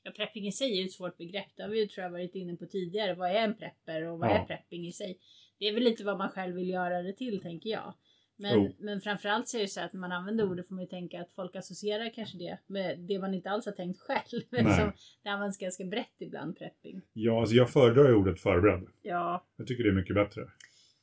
Ja, 0.03 0.11
prepping 0.17 0.47
i 0.47 0.53
sig 0.53 0.73
är 0.73 0.77
ju 0.81 0.85
ett 0.85 0.93
svårt 0.93 1.17
begrepp. 1.19 1.47
Det 1.57 1.63
har 1.63 1.71
vi 1.71 1.81
ju 1.81 1.87
tror 1.87 2.05
jag 2.05 2.11
varit 2.11 2.35
inne 2.35 2.57
på 2.57 2.67
tidigare. 2.67 3.15
Vad 3.15 3.31
är 3.31 3.35
en 3.35 3.55
prepper 3.57 4.03
och 4.09 4.19
vad 4.19 4.31
Ja. 4.31 4.39
är 4.39 4.45
prepping 4.47 4.87
i 4.87 4.93
sig? 4.93 5.19
Det 5.59 5.69
är 5.69 5.75
väl 5.75 5.83
lite 5.83 6.05
vad 6.05 6.19
man 6.19 6.29
själv 6.31 6.55
vill 6.57 6.69
göra 6.69 7.03
det 7.03 7.13
till 7.13 7.41
tänker 7.43 7.71
jag. 7.71 7.95
Men, 8.41 8.55
Jo. 8.55 8.75
men 8.79 9.01
framförallt 9.01 9.49
så 9.49 9.57
är 9.57 9.61
det 9.63 9.69
så 9.69 9.81
att 9.81 9.93
när 9.93 10.01
man 10.01 10.13
använder 10.13 10.51
ordet 10.51 10.69
får 10.69 10.75
man 10.75 10.85
ju 10.85 10.89
tänka 10.91 11.21
att 11.21 11.33
folk 11.33 11.57
associerar 11.57 12.15
kanske 12.15 12.39
det 12.39 12.59
med 12.67 12.99
det 12.99 13.19
man 13.19 13.35
inte 13.35 13.51
alls 13.51 13.67
har 13.67 13.73
tänkt 13.73 14.01
själv. 14.01 14.21
Eftersom 14.53 14.93
det 15.23 15.29
används 15.29 15.59
ganska 15.59 15.85
brett 15.85 16.15
ibland, 16.19 16.59
prepping. 16.59 17.01
Ja, 17.13 17.41
alltså 17.41 17.55
jag 17.55 17.71
föredrar 17.71 18.09
ju 18.09 18.15
ordet 18.15 18.41
förberedd. 18.41 18.87
Ja, 19.03 19.47
Jag 19.57 19.67
tycker 19.67 19.85
det 19.85 19.91
är 19.91 19.95
mycket 19.95 20.15
bättre. 20.15 20.41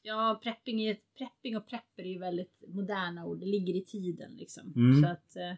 ja 0.02 0.40
prepping, 0.44 0.82
är, 0.82 0.98
prepping 1.18 1.58
och 1.58 1.68
prepper 1.68 2.04
är 2.04 2.08
ju 2.14 2.20
väldigt 2.20 2.64
moderna 2.68 3.26
ord. 3.26 3.40
Det 3.40 3.46
ligger 3.46 3.74
i 3.76 3.82
tiden 3.86 4.32
liksom. 4.38 4.74
Mm. 4.76 5.02
Så 5.04 5.08
att 5.10 5.36
eh, 5.36 5.54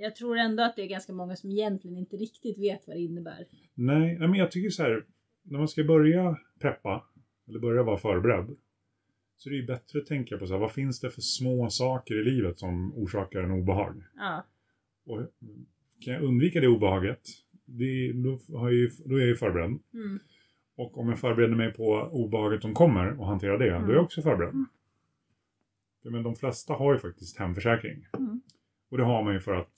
jag 0.00 0.16
tror 0.16 0.36
ändå 0.38 0.62
att 0.62 0.76
det 0.76 0.82
är 0.82 0.86
ganska 0.86 1.12
många 1.12 1.36
som 1.36 1.50
egentligen 1.50 1.96
inte 1.96 2.16
riktigt 2.16 2.58
vet 2.58 2.86
vad 2.86 2.96
det 2.96 3.00
innebär. 3.00 3.46
Nej, 3.74 4.18
men 4.18 4.34
jag 4.34 4.50
tycker 4.50 4.70
så 4.70 4.82
här. 4.82 5.04
När 5.42 5.58
man 5.58 5.68
ska 5.68 5.84
börja 5.84 6.38
preppa, 6.60 7.04
eller 7.48 7.58
börja 7.58 7.82
vara 7.82 7.98
förberedd. 7.98 8.56
Så 9.36 9.48
det 9.48 9.54
är 9.54 9.60
ju 9.60 9.66
bättre 9.66 9.98
att 9.98 10.06
tänka 10.06 10.38
på 10.38 10.46
så 10.46 10.52
här, 10.52 10.60
vad 10.60 10.72
finns 10.72 11.00
det 11.00 11.10
för 11.10 11.20
små 11.20 11.70
saker 11.70 12.20
i 12.20 12.24
livet 12.24 12.58
som 12.58 12.94
orsakar 12.94 13.40
en 13.42 13.50
obehag? 13.50 14.02
Ja, 14.16 14.44
Och 15.06 15.20
kan 16.00 16.14
jag 16.14 16.22
undvika 16.22 16.60
det 16.60 16.68
obehaget, 16.68 17.20
det, 17.64 18.12
då, 18.12 18.38
jag 18.48 18.90
då 19.04 19.16
är 19.16 19.20
jag 19.20 19.28
ju 19.28 19.36
förberedd. 19.36 19.78
mm. 19.94 20.18
Och 20.76 20.98
om 20.98 21.08
jag 21.08 21.18
förbereder 21.18 21.54
mig 21.54 21.72
på 21.72 21.92
obehaget 22.12 22.62
som 22.62 22.74
kommer 22.74 23.20
och 23.20 23.26
hanterar 23.26 23.58
det, 23.58 23.70
då 23.70 23.92
är 23.92 23.94
jag 23.94 24.04
också 24.04 24.22
förberedd. 24.22 24.52
Mm. 24.52 24.66
Men 26.02 26.22
de 26.22 26.36
flesta 26.36 26.74
har 26.74 26.92
ju 26.92 26.98
faktiskt 26.98 27.38
hemförsäkring. 27.38 28.06
Mm. 28.18 28.40
Och 28.94 28.98
det 28.98 29.04
har 29.04 29.22
man 29.22 29.34
ju 29.34 29.40
för 29.40 29.54
att 29.54 29.70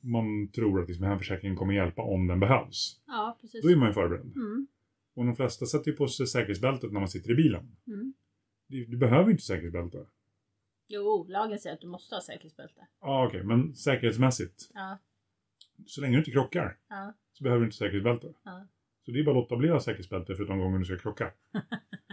man 0.00 0.48
tror 0.48 0.82
att 0.82 0.88
liksom 0.88 1.06
hemförsäkringen 1.06 1.56
kommer 1.56 1.74
hjälpa 1.74 2.02
om 2.02 2.26
den 2.26 2.40
behövs. 2.40 3.00
ja 3.06 3.38
precis. 3.40 3.62
Då 3.64 3.70
är 3.70 3.76
man 3.76 3.88
ju 3.88 3.94
förberedd. 3.94 4.32
Mm. 4.36 4.66
Och 5.14 5.24
de 5.26 5.36
flesta 5.36 5.66
sätter 5.66 5.90
ju 5.90 5.96
på 5.96 6.08
sig 6.08 6.26
säkerhetsbältet 6.26 6.92
när 6.92 7.00
man 7.00 7.08
sitter 7.08 7.30
i 7.30 7.34
bilen. 7.34 7.76
Mm. 7.86 8.14
Du, 8.66 8.84
du 8.84 8.96
behöver 8.96 9.30
inte 9.30 9.42
säkerhetsbälte. 9.42 10.06
Jo, 10.88 11.26
lagen 11.28 11.58
säger 11.58 11.74
att 11.74 11.80
du 11.80 11.86
måste 11.86 12.14
ha 12.14 12.22
säkerhetsbälte. 12.22 12.86
Ja, 13.00 13.26
okej, 13.26 13.42
men 13.42 13.74
säkerhetsmässigt. 13.74 14.70
Ja, 14.74 14.98
Så 15.86 16.00
länge 16.00 16.12
du 16.12 16.18
inte 16.18 16.30
krockar 16.30 16.76
ja, 16.88 17.12
så 17.32 17.44
behöver 17.44 17.60
du 17.60 17.66
inte 17.66 17.76
säkerhetsbälte. 17.76 18.32
ja. 18.42 18.66
Så 19.04 19.10
det 19.10 19.20
är 19.20 19.24
bara 19.24 19.30
att 19.38 19.42
låta 19.42 19.56
bli 19.56 19.68
att 19.68 19.74
ha 19.74 19.80
säkerhetsbälte 19.80 20.34
för 20.34 20.44
de 20.44 20.58
gånger 20.58 20.78
du 20.78 20.84
ska 20.84 20.98
krocka. 20.98 21.32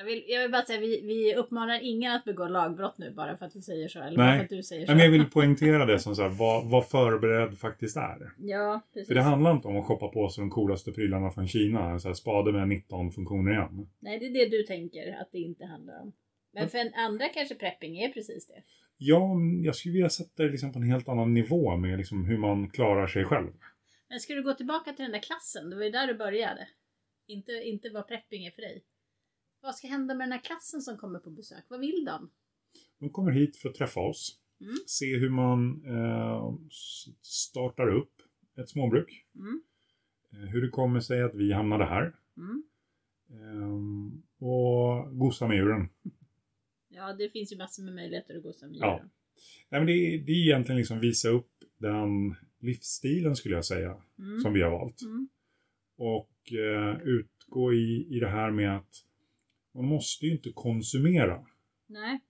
Jag 0.00 0.06
vill, 0.06 0.24
jag 0.26 0.42
vill 0.42 0.50
bara 0.50 0.64
säga, 0.64 0.80
vi, 0.80 1.00
vi 1.06 1.34
uppmanar 1.34 1.80
ingen 1.82 2.12
att 2.12 2.24
begå 2.24 2.48
lagbrott 2.48 2.98
nu 2.98 3.10
bara 3.10 3.36
för 3.36 3.46
att 3.46 3.56
vi 3.56 3.62
säger 3.62 3.88
så. 3.88 3.98
Eller 3.98 4.16
Nej. 4.16 4.26
bara 4.26 4.36
för 4.36 4.44
att 4.44 4.50
du 4.50 4.62
säger 4.62 4.86
så. 4.86 4.92
Men 4.92 5.04
jag 5.04 5.10
vill 5.10 5.30
poängtera 5.30 5.86
det 5.86 5.98
som 5.98 6.16
så 6.16 6.22
här, 6.22 6.28
vad, 6.28 6.70
vad 6.70 6.88
förberedd 6.88 7.58
faktiskt 7.58 7.96
är. 7.96 8.32
Ja, 8.38 8.80
precis. 8.92 9.08
För 9.08 9.14
det 9.14 9.22
handlar 9.22 9.52
inte 9.52 9.68
om 9.68 9.76
att 9.76 9.86
shoppa 9.86 10.08
på 10.08 10.28
sig 10.28 10.42
de 10.42 10.50
coolaste 10.50 10.92
prylarna 10.92 11.30
från 11.30 11.48
Kina. 11.48 11.98
Så 11.98 12.08
här 12.08 12.14
spade 12.14 12.52
med 12.52 12.68
19 12.68 13.12
funktioner 13.12 13.52
igen. 13.52 13.88
Nej, 13.98 14.18
det 14.18 14.26
är 14.26 14.32
det 14.32 14.56
du 14.56 14.62
tänker 14.62 15.20
att 15.20 15.28
det 15.32 15.38
inte 15.38 15.64
handlar 15.64 16.00
om. 16.00 16.12
Men 16.52 16.68
för 16.68 16.78
en 16.78 16.94
andra 16.94 17.28
kanske 17.28 17.54
prepping 17.54 17.98
är 17.98 18.08
precis 18.08 18.46
det. 18.46 18.62
Ja, 18.98 19.36
jag 19.64 19.76
skulle 19.76 19.92
vilja 19.92 20.10
sätta 20.10 20.42
det 20.42 20.48
liksom 20.48 20.72
på 20.72 20.78
en 20.78 20.90
helt 20.90 21.08
annan 21.08 21.34
nivå 21.34 21.76
med 21.76 21.98
liksom 21.98 22.24
hur 22.24 22.38
man 22.38 22.70
klarar 22.70 23.06
sig 23.06 23.24
själv. 23.24 23.52
Men 24.08 24.20
ska 24.20 24.34
du 24.34 24.42
gå 24.42 24.54
tillbaka 24.54 24.92
till 24.92 25.02
den 25.02 25.12
där 25.12 25.22
klassen? 25.22 25.70
Det 25.70 25.76
var 25.76 25.84
ju 25.84 25.90
där 25.90 26.06
du 26.06 26.14
började. 26.14 26.68
Inte, 27.26 27.52
inte 27.52 27.90
vad 27.90 28.08
prepping 28.08 28.46
är 28.46 28.50
för 28.50 28.62
dig. 28.62 28.82
Vad 29.60 29.74
ska 29.74 29.88
hända 29.88 30.14
med 30.14 30.24
den 30.26 30.32
här 30.32 30.40
klassen 30.44 30.80
som 30.80 30.96
kommer 30.96 31.18
på 31.18 31.30
besök? 31.30 31.64
Vad 31.68 31.80
vill 31.80 32.04
de? 32.06 32.30
De 32.98 33.10
kommer 33.10 33.32
hit 33.32 33.56
för 33.56 33.68
att 33.68 33.74
träffa 33.74 34.00
oss. 34.00 34.38
Mm. 34.60 34.74
Se 34.86 35.16
hur 35.16 35.30
man 35.30 35.84
eh, 35.86 36.54
startar 37.22 37.88
upp 37.96 38.12
ett 38.60 38.68
småbruk. 38.68 39.26
Mm. 39.34 39.62
Eh, 40.32 40.38
hur 40.50 40.62
det 40.62 40.68
kommer 40.68 41.00
sig 41.00 41.22
att 41.22 41.34
vi 41.34 41.52
hamnade 41.52 41.84
här. 41.84 42.16
Mm. 42.36 42.62
Ehm, 43.30 44.22
och 44.38 45.18
gosa 45.18 45.48
med 45.48 45.56
djuren. 45.56 45.88
Ja, 46.92 47.12
det 47.12 47.28
finns 47.28 47.52
ju 47.52 47.56
massor 47.56 47.82
med 47.82 47.94
möjligheter 47.94 48.48
att 48.48 48.54
som 48.54 48.74
Ja. 48.74 48.92
djuren. 48.94 49.10
Nej, 49.68 49.80
men 49.80 49.86
det, 49.86 49.92
är, 49.92 50.18
det 50.18 50.32
är 50.32 50.46
egentligen 50.46 50.78
liksom 50.78 51.00
visa 51.00 51.28
upp 51.28 51.50
den 51.78 52.34
livsstilen 52.58 53.36
skulle 53.36 53.54
jag 53.54 53.64
säga. 53.64 54.02
Mm. 54.18 54.40
Som 54.40 54.52
vi 54.52 54.62
har 54.62 54.70
valt. 54.70 55.02
Mm. 55.02 55.28
Och 55.96 56.52
eh, 56.52 57.00
utgå 57.02 57.72
i, 57.72 58.06
i 58.10 58.20
det 58.20 58.28
här 58.28 58.50
med 58.50 58.76
att 58.76 59.04
man 59.74 59.84
måste 59.84 60.26
ju 60.26 60.32
inte 60.32 60.52
konsumera. 60.54 61.46
Nej. 61.86 62.20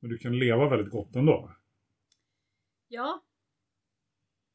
Men 0.00 0.10
du 0.10 0.18
kan 0.18 0.38
leva 0.38 0.68
väldigt 0.68 0.90
gott 0.90 1.16
ändå. 1.16 1.50
Ja. 2.88 3.22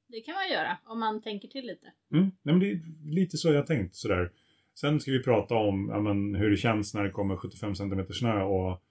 Det 0.07 0.21
kan 0.21 0.35
man 0.35 0.49
göra 0.49 0.77
om 0.85 0.99
man 0.99 1.21
tänker 1.21 1.47
till 1.47 1.65
lite. 1.65 1.93
Mm. 2.13 2.23
Nej, 2.23 2.55
men 2.55 2.59
det 2.59 2.71
är 2.71 2.81
lite 3.11 3.37
så 3.37 3.53
jag 3.53 3.67
tänkt 3.67 3.95
sådär. 3.95 4.31
Sen 4.73 4.99
ska 4.99 5.11
vi 5.11 5.23
prata 5.23 5.55
om 5.55 5.89
ja, 5.89 5.99
men, 5.99 6.35
hur 6.35 6.49
det 6.49 6.57
känns 6.57 6.93
när 6.93 7.03
det 7.03 7.11
kommer 7.11 7.35
75 7.35 7.75
cm 7.75 8.05
snö 8.13 8.43
och 8.43 8.81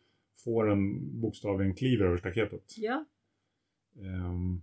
får 0.45 0.71
en 0.71 1.21
bokstavligen 1.21 1.75
kliver 1.75 2.05
över 2.05 2.17
staketet. 2.17 2.75
Ja. 2.77 3.05
Ehm, 3.97 4.63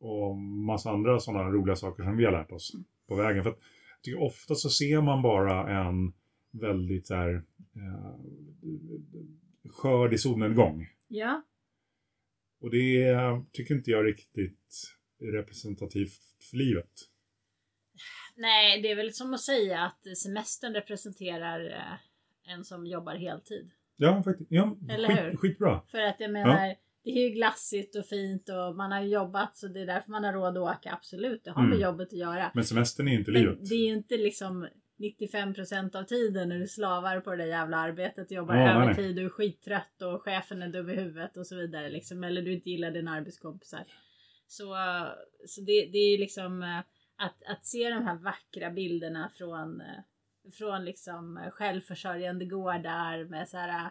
och 0.00 0.36
massa 0.36 0.90
andra 0.90 1.20
sådana 1.20 1.50
roliga 1.50 1.76
saker 1.76 2.02
som 2.02 2.16
vi 2.16 2.24
har 2.24 2.32
lärt 2.32 2.52
oss 2.52 2.72
på 3.08 3.14
vägen. 3.14 3.42
För 3.42 3.50
att 3.50 3.58
jag 3.96 4.02
tycker 4.02 4.22
ofta 4.22 4.54
så 4.54 4.70
ser 4.70 5.00
man 5.00 5.22
bara 5.22 5.86
en 5.86 6.12
väldigt 6.60 7.06
så 7.06 7.14
här, 7.14 7.34
eh, 7.76 8.14
skörd 9.70 10.14
i 10.14 10.18
solnedgång. 10.18 10.86
Ja. 11.08 11.42
Och 12.60 12.70
det 12.70 13.16
tycker 13.52 13.74
inte 13.74 13.90
jag 13.90 14.06
riktigt 14.06 14.92
är 15.20 15.32
representativt 15.32 16.20
för 16.50 16.56
livet. 16.56 16.90
Nej, 18.36 18.82
det 18.82 18.90
är 18.90 18.96
väl 18.96 19.12
som 19.12 19.34
att 19.34 19.40
säga 19.40 19.80
att 19.80 20.16
semestern 20.16 20.74
representerar 20.74 21.70
eh, 21.70 22.52
en 22.54 22.64
som 22.64 22.86
jobbar 22.86 23.14
heltid. 23.14 23.70
Ja, 23.96 24.22
faktiskt. 24.22 24.50
Ja, 24.50 24.76
Eller 24.90 25.08
hur? 25.08 25.30
skit, 25.30 25.38
skitbra. 25.40 25.82
För 25.90 25.98
att 26.02 26.20
jag 26.20 26.32
menar, 26.32 26.74
det 27.04 27.10
är 27.10 27.28
ju 27.28 27.34
glassigt 27.34 27.96
och 27.96 28.06
fint 28.06 28.48
och 28.48 28.76
man 28.76 28.92
har 28.92 29.00
jobbat 29.02 29.56
så 29.56 29.68
det 29.68 29.80
är 29.80 29.86
därför 29.86 30.10
man 30.10 30.24
har 30.24 30.32
råd 30.32 30.56
att 30.58 30.76
åka. 30.78 30.92
Absolut, 30.92 31.44
det 31.44 31.50
har 31.50 31.62
med 31.62 31.70
Mm. 31.72 31.82
jobbet 31.82 32.08
att 32.08 32.18
göra. 32.18 32.50
Men 32.54 32.64
semestern 32.64 33.08
är 33.08 33.12
inte 33.18 33.30
Men 33.30 33.40
livet. 33.42 33.58
det 33.68 33.74
är 33.74 33.86
ju 33.88 33.94
inte 33.94 34.16
liksom 34.16 34.68
95% 34.98 35.96
av 35.96 36.02
tiden 36.02 36.48
när 36.48 36.58
du 36.58 36.66
slavar 36.66 37.20
på 37.20 37.30
det 37.30 37.36
där 37.36 37.46
jävla 37.46 37.76
arbetet, 37.76 38.30
jobbar 38.30 38.54
Ja, 38.54 38.82
övertid, 38.84 39.16
du 39.16 39.24
är 39.24 39.28
skittrött 39.28 40.02
och 40.02 40.22
chefen 40.22 40.62
är 40.62 40.68
dum 40.68 40.90
i 40.90 40.94
huvudet 40.94 41.36
och 41.36 41.46
så 41.46 41.56
vidare. 41.56 41.88
Liksom, 41.88 42.24
eller 42.24 42.42
du 42.42 42.52
inte 42.52 42.70
gillar 42.70 42.90
dina 42.90 43.12
arbetskompisar. 43.12 43.84
Så, 44.46 44.76
så 45.46 45.60
det, 45.60 45.88
det 45.92 45.98
är 45.98 46.10
ju 46.12 46.18
liksom 46.18 46.62
eh, 46.62 46.78
att, 47.16 47.42
att 47.46 47.64
se 47.64 47.90
de 47.90 48.04
här 48.06 48.16
vackra 48.16 48.70
bilderna 48.70 49.30
från 49.38 49.80
eh, 49.80 49.86
från 50.58 50.84
liksom 50.84 51.36
eh, 51.36 51.50
självförsörjande 51.50 52.44
gårdar 52.44 53.24
med 53.24 53.48
så 53.48 53.56
här 53.56 53.90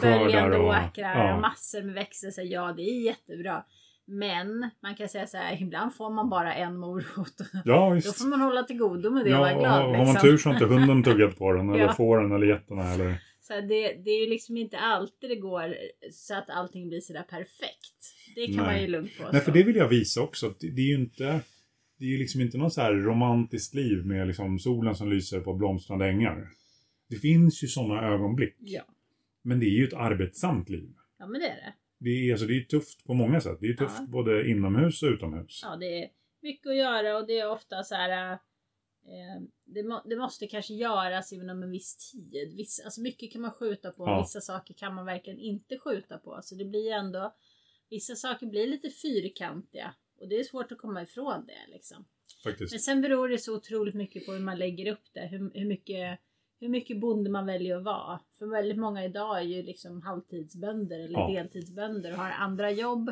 böljande 0.00 0.56
och... 0.56 0.68
åkrar 0.68 1.24
och 1.24 1.30
Ja. 1.30 1.40
massor 1.40 1.82
med 1.82 1.94
växter. 1.94 2.30
Så 2.30 2.42
ja, 2.44 2.72
det 2.72 2.82
är 2.82 3.04
jättebra. 3.04 3.64
Men 4.12 4.70
man 4.82 4.94
kan 4.94 5.08
säga 5.08 5.26
så 5.26 5.36
här, 5.36 5.62
ibland 5.62 5.94
får 5.94 6.10
man 6.10 6.30
bara 6.30 6.54
en 6.54 6.76
morot. 6.76 7.34
Ja, 7.64 7.88
Då 7.88 7.94
visst. 7.94 8.18
får 8.18 8.28
man 8.28 8.40
hålla 8.40 8.62
till 8.62 8.76
godo 8.78 9.10
med 9.10 9.24
det 9.24 9.30
och 9.30 9.36
Ja, 9.36 9.40
vara 9.40 9.54
och 9.54 9.60
glad. 9.60 9.72
har, 9.72 9.82
har 9.82 9.96
man 9.96 10.06
liksom. 10.14 10.28
tur 10.30 10.36
så 10.36 10.48
har 10.48 10.54
inte 10.54 10.66
hunden 10.66 11.02
tuggat 11.04 11.38
på 11.38 11.52
den, 11.52 11.68
eller 11.70 11.80
Ja. 11.84 11.92
fåren 11.92 12.32
eller 12.32 12.46
getterna 12.46 12.92
eller... 12.92 13.22
Så 13.40 13.52
det, 13.60 13.92
det 14.04 14.10
är 14.10 14.24
ju 14.24 14.30
liksom 14.30 14.56
inte 14.56 14.78
alltid 14.78 15.30
det 15.30 15.36
går 15.36 15.74
så 16.12 16.34
att 16.34 16.50
allting 16.50 16.88
blir 16.88 17.00
sådär 17.00 17.22
perfekt. 17.22 18.14
Det 18.34 18.46
kan 18.46 18.56
Nej. 18.56 18.64
man 18.66 18.80
ju 18.80 18.86
lugnt 18.86 19.10
påstå. 19.18 19.32
Nej, 19.32 19.40
för 19.42 19.52
det 19.52 19.62
vill 19.62 19.76
jag 19.76 19.88
visa 19.88 20.20
också. 20.22 20.54
Det 20.60 20.70
det 20.70 20.80
är 20.82 20.86
ju 20.86 20.94
inte... 20.94 21.40
Det 21.98 22.04
är 22.04 22.08
ju 22.08 22.18
liksom 22.18 22.40
inte 22.40 22.58
något 22.58 22.72
så 22.72 22.80
här 22.80 22.92
romantiskt 22.94 23.74
liv 23.74 24.06
med 24.06 24.26
liksom 24.26 24.58
solen 24.58 24.94
som 24.94 25.10
lyser 25.10 25.40
på 25.40 25.54
blomstrande 25.54 26.06
ängar. 26.08 26.48
Det 27.08 27.16
finns 27.16 27.64
ju 27.64 27.68
sådana 27.68 28.02
ögonblick. 28.08 28.56
Ja. 28.60 28.82
Men 29.42 29.60
det 29.60 29.66
är 29.66 29.78
ju 29.78 29.84
ett 29.84 29.94
arbetsamt 29.94 30.68
liv. 30.68 30.90
ja, 31.18 31.26
men 31.26 31.40
det 31.40 31.46
är 31.46 31.54
det. 31.56 31.72
Det 32.00 32.10
är, 32.10 32.32
alltså, 32.32 32.46
det 32.46 32.56
är 32.56 32.60
tufft 32.64 33.04
på 33.04 33.14
många 33.14 33.40
sätt. 33.40 33.58
Det 33.60 33.66
är 33.66 33.74
tufft 33.74 33.96
Ja. 33.98 34.06
både 34.06 34.50
inomhus 34.50 35.02
och 35.02 35.06
utomhus. 35.08 35.60
Ja, 35.62 35.76
det 35.76 36.02
är 36.04 36.08
mycket 36.42 36.70
att 36.70 36.76
göra 36.76 37.16
och 37.16 37.26
det 37.26 37.38
är 37.38 37.50
ofta 37.50 37.82
så 37.82 37.94
här. 37.94 38.32
Eh, 38.32 39.42
det, 39.64 39.82
må, 39.82 40.02
det 40.04 40.16
måste 40.16 40.46
kanske 40.46 40.74
göras 40.74 41.32
inom 41.32 41.62
en 41.62 41.70
viss 41.70 42.12
tid. 42.12 42.56
Viss, 42.56 42.80
alltså 42.84 43.00
mycket 43.00 43.32
kan 43.32 43.40
man 43.42 43.50
skjuta 43.50 43.90
på, 43.90 44.04
Ja. 44.06 44.20
vissa 44.22 44.40
saker 44.40 44.74
kan 44.74 44.94
man 44.94 45.06
verkligen 45.06 45.38
inte 45.38 45.78
skjuta 45.78 46.18
på. 46.18 46.40
Så 46.42 46.54
det 46.54 46.64
blir 46.64 46.90
ändå, 46.92 47.34
vissa 47.90 48.14
saker 48.14 48.46
blir 48.46 48.66
lite 48.66 48.90
fyrkantiga. 48.90 49.94
Och 50.20 50.28
det 50.28 50.36
är 50.40 50.44
svårt 50.44 50.72
att 50.72 50.78
komma 50.78 51.02
ifrån 51.02 51.46
det 51.46 51.72
liksom. 51.72 52.04
Faktiskt. 52.44 52.72
Men 52.72 52.80
sen 52.80 53.00
beror 53.00 53.28
det 53.28 53.38
så 53.38 53.56
otroligt 53.56 53.94
mycket 53.94 54.26
på 54.26 54.32
hur 54.32 54.40
man 54.40 54.58
lägger 54.58 54.92
upp 54.92 55.04
det. 55.12 55.26
Hur, 55.26 55.50
hur, 55.54 55.66
mycket, 55.66 56.18
hur 56.60 56.68
mycket 56.68 57.00
bonde 57.00 57.30
man 57.30 57.46
väljer 57.46 57.76
att 57.76 57.82
vara. 57.84 58.20
För 58.38 58.46
väldigt 58.46 58.78
många 58.78 59.04
idag 59.04 59.38
är 59.38 59.42
ju 59.42 59.62
liksom 59.62 60.02
halvtidsbönder 60.02 60.98
eller 61.00 61.18
Ja. 61.18 61.28
deltidsbönder 61.30 62.12
och 62.12 62.18
har 62.18 62.30
andra 62.30 62.70
jobb 62.70 63.08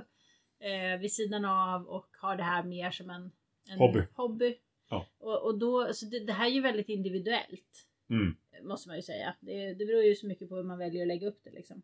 eh, 0.61 1.00
vid 1.00 1.12
sidan 1.12 1.45
av 1.45 1.87
och 1.87 2.09
har 2.21 2.37
det 2.37 2.43
här 2.43 2.62
mer 2.64 2.90
som 2.90 3.11
en, 3.11 3.31
en 3.71 3.78
Hobby. 3.78 4.02
hobby. 4.14 4.57
Ja. 4.90 5.07
Och, 5.19 5.45
och 5.47 5.59
då, 5.59 5.88
så 5.93 6.07
det, 6.07 6.21
det 6.26 6.33
här 6.33 6.47
är 6.47 6.50
ju 6.50 6.61
väldigt 6.61 6.88
individuellt. 6.88 7.87
Mm. 8.11 8.37
Måste 8.62 8.88
man 8.88 8.97
ju 8.97 9.02
säga. 9.02 9.35
Det, 9.40 9.75
det 9.75 9.87
beror 9.87 10.02
ju 10.02 10.14
så 10.14 10.26
mycket 10.26 10.49
på 10.49 10.57
hur 10.57 10.62
man 10.62 10.78
väljer 10.78 11.02
att 11.02 11.09
lägga 11.09 11.28
upp 11.28 11.40
det 11.45 11.50
liksom. 11.50 11.83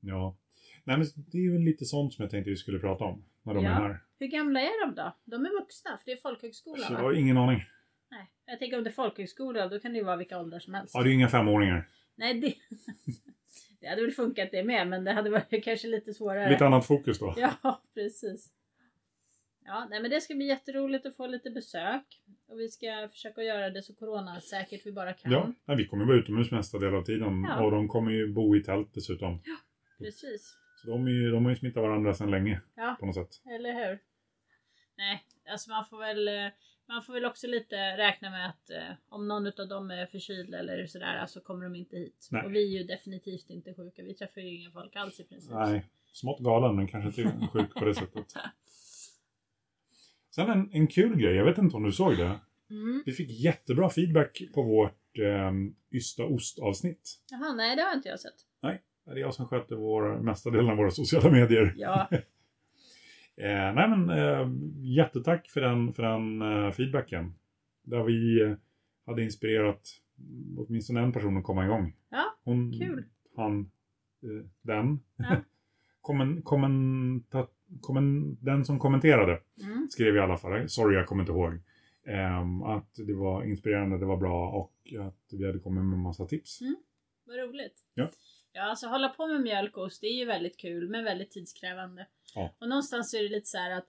Ja. 0.00 0.36
Nej, 0.84 0.96
men 0.98 1.06
det 1.16 1.38
är 1.38 1.52
väl 1.52 1.62
lite 1.62 1.84
sånt 1.84 2.14
som 2.14 2.22
jag 2.22 2.30
tänkte 2.30 2.50
vi 2.50 2.56
skulle 2.56 2.78
prata 2.78 3.04
om. 3.04 3.24
När 3.42 3.54
de 3.54 3.64
Ja. 3.64 3.70
är 3.70 3.74
här. 3.74 4.00
Hur 4.18 4.26
gamla 4.26 4.60
är 4.60 4.86
de 4.86 4.94
då? 4.94 5.12
De 5.24 5.46
är 5.46 5.60
vuxna, 5.60 5.90
för 5.98 6.06
det 6.06 6.12
är 6.12 6.16
folkhögskola 6.16 6.82
Så 6.82 6.92
jag 6.92 6.98
va? 6.98 7.04
har 7.04 7.12
ingen 7.14 7.36
aning. 7.36 7.62
Nej. 8.10 8.30
Jag 8.46 8.58
tänker 8.58 8.78
om 8.78 8.84
det 8.84 8.90
är 8.90 8.92
folkhögskola, 8.92 9.68
då 9.68 9.78
kan 9.78 9.92
det 9.92 9.98
ju 9.98 10.04
vara 10.04 10.16
vilka 10.16 10.38
åldrar 10.38 10.58
som 10.58 10.74
helst. 10.74 10.94
Ja, 10.94 11.02
det 11.02 11.10
är 11.10 11.14
inga 11.14 11.28
femåringar. 11.28 11.88
Nej, 12.14 12.40
det... 12.40 12.54
det 13.80 13.86
hade 13.86 14.02
väl 14.02 14.10
funkat 14.10 14.48
det 14.52 14.64
med, 14.64 14.88
men 14.88 15.04
det 15.04 15.12
hade 15.12 15.30
varit 15.30 15.64
kanske 15.64 15.88
lite 15.88 16.14
svårare. 16.14 16.50
Lite 16.50 16.66
annat 16.66 16.86
fokus 16.86 17.18
då. 17.18 17.34
Ja, 17.62 17.82
precis. 17.94 18.52
Ja, 19.64 19.86
nej, 19.90 20.02
men 20.02 20.10
det 20.10 20.20
ska 20.20 20.34
bli 20.34 20.46
jätteroligt 20.46 21.06
att 21.06 21.16
få 21.16 21.26
lite 21.26 21.50
besök. 21.50 22.22
Och 22.48 22.60
vi 22.60 22.68
ska 22.68 23.08
försöka 23.12 23.42
göra 23.42 23.70
det 23.70 23.82
så 23.82 23.94
coronasäkert 23.94 24.86
vi 24.86 24.92
bara 24.92 25.12
kan. 25.12 25.32
Ja, 25.32 25.52
nej, 25.64 25.76
vi 25.76 25.86
kommer 25.86 26.04
vara 26.04 26.16
utomhus 26.16 26.50
mesta 26.50 26.78
del 26.78 26.94
av 26.94 27.02
tiden. 27.02 27.44
Ja. 27.48 27.64
Och 27.64 27.70
de 27.70 27.88
kommer 27.88 28.10
ju 28.10 28.32
bo 28.32 28.56
i 28.56 28.62
tält 28.62 28.94
dessutom. 28.94 29.42
Precis. 29.98 30.56
Så 30.76 30.90
de, 30.90 31.06
är 31.06 31.10
ju, 31.10 31.30
de 31.30 31.44
har 31.44 31.50
ju 31.50 31.56
smittat 31.56 31.82
varandra 31.82 32.14
sedan 32.14 32.30
länge 32.30 32.60
Ja, 32.74 32.96
på 33.00 33.06
något 33.06 33.14
sätt. 33.14 33.40
eller 33.54 33.72
hur? 33.72 33.98
Nej, 34.96 35.24
alltså 35.50 35.70
man 35.70 35.84
får 35.84 35.98
väl... 35.98 36.50
Man 36.88 37.02
får 37.02 37.12
väl 37.12 37.24
också 37.24 37.46
lite 37.46 37.76
räkna 37.76 38.30
med 38.30 38.48
att 38.48 38.70
eh, 38.70 38.96
om 39.08 39.28
någon 39.28 39.46
av 39.46 39.68
dem 39.68 39.90
är 39.90 40.06
förkyld 40.06 40.54
eller 40.54 40.86
sådär 40.86 41.26
så 41.26 41.40
kommer 41.40 41.64
de 41.64 41.74
inte 41.74 41.96
hit. 41.96 42.28
Nej. 42.30 42.44
Och 42.44 42.54
vi 42.54 42.74
är 42.74 42.78
ju 42.78 42.84
definitivt 42.84 43.50
inte 43.50 43.74
sjuka. 43.74 44.02
Vi 44.02 44.14
träffar 44.14 44.40
ju 44.40 44.60
inga 44.60 44.70
folk 44.70 44.96
alls 44.96 45.20
i 45.20 45.24
princip. 45.24 45.52
Nej, 45.52 45.84
smått 46.12 46.40
galen 46.40 46.76
men 46.76 46.88
kanske 46.88 47.22
inte 47.22 47.46
sjuk 47.52 47.74
på 47.74 47.84
det 47.84 47.94
sättet. 47.94 48.34
Sen 50.34 50.50
en, 50.50 50.70
en 50.72 50.86
kul 50.86 51.16
grej, 51.20 51.34
jag 51.34 51.44
vet 51.44 51.58
inte 51.58 51.76
om 51.76 51.82
du 51.82 51.92
såg 51.92 52.16
det. 52.16 52.40
Mm. 52.70 53.02
Vi 53.06 53.12
fick 53.12 53.30
jättebra 53.30 53.90
feedback 53.90 54.42
på 54.54 54.62
vårt 54.62 55.18
eh, 55.18 55.52
Ystad 55.92 56.24
Ost-avsnitt. 56.24 57.18
Jaha, 57.30 57.54
nej 57.54 57.76
det 57.76 57.82
har 57.82 57.94
inte 57.94 58.08
jag 58.08 58.20
sett. 58.20 58.46
Det 59.06 59.12
är 59.12 59.16
jag 59.16 59.34
som 59.34 59.46
sköter 59.46 59.76
vår, 59.76 60.18
mesta 60.18 60.50
delen 60.50 60.70
av 60.70 60.76
våra 60.76 60.90
sociala 60.90 61.30
medier. 61.30 61.74
Ja, 61.76 62.08
Eh, 63.36 63.74
nej 63.74 63.88
men 63.88 64.10
eh, 64.10 64.48
jättetack 64.96 65.48
för 65.48 65.60
den, 65.60 65.92
för 65.92 66.02
den 66.02 66.42
eh, 66.42 66.72
feedbacken. 66.72 67.34
Där 67.82 68.02
vi 68.02 68.42
eh, 68.42 68.54
hade 69.06 69.24
inspirerat 69.24 69.82
åtminstone 70.56 71.00
en 71.00 71.12
person 71.12 71.36
att 71.36 71.44
komma 71.44 71.64
igång. 71.64 71.96
Ja, 72.08 72.36
Hon, 72.44 72.72
kul. 72.72 73.04
Han, 73.36 73.60
eh, 74.22 74.46
den. 74.62 75.00
Ja. 75.16 75.36
Kommen, 76.00 76.42
kommenta, 76.42 77.46
kommen, 77.80 78.36
den 78.40 78.64
som 78.64 78.78
kommenterade 78.78 79.40
mm. 79.62 79.88
skrev 79.90 80.16
i 80.16 80.18
alla 80.18 80.36
fall, 80.36 80.68
sorry 80.68 80.96
jag 80.96 81.06
kommer 81.06 81.22
inte 81.22 81.32
ihåg, 81.32 81.52
ehm, 82.06 82.62
att 82.62 82.94
det 82.94 83.14
var 83.14 83.44
inspirerande, 83.44 83.98
det 83.98 84.06
var 84.06 84.16
bra 84.16 84.50
och 84.50 84.94
att 85.06 85.32
vi 85.32 85.46
hade 85.46 85.58
kommit 85.58 85.84
med 85.84 85.98
massa 85.98 86.26
tips. 86.26 86.60
Mm. 86.60 86.76
vad 87.24 87.36
roligt. 87.36 87.84
Ja. 87.94 88.10
Ja, 88.52 88.62
alltså 88.62 88.86
hålla 88.86 89.08
på 89.08 89.26
med 89.26 89.40
mjölk 89.40 89.76
och 89.76 89.84
ost, 89.84 90.00
det 90.00 90.06
är 90.06 90.18
ju 90.18 90.24
väldigt 90.24 90.56
kul 90.56 90.88
men 90.88 91.04
väldigt 91.04 91.30
tidskrävande. 91.30 92.06
Ja. 92.34 92.54
Och 92.60 92.68
någonstans 92.68 93.14
är 93.14 93.22
det 93.22 93.28
lite 93.28 93.46
så 93.48 93.58
här 93.58 93.70
att 93.70 93.86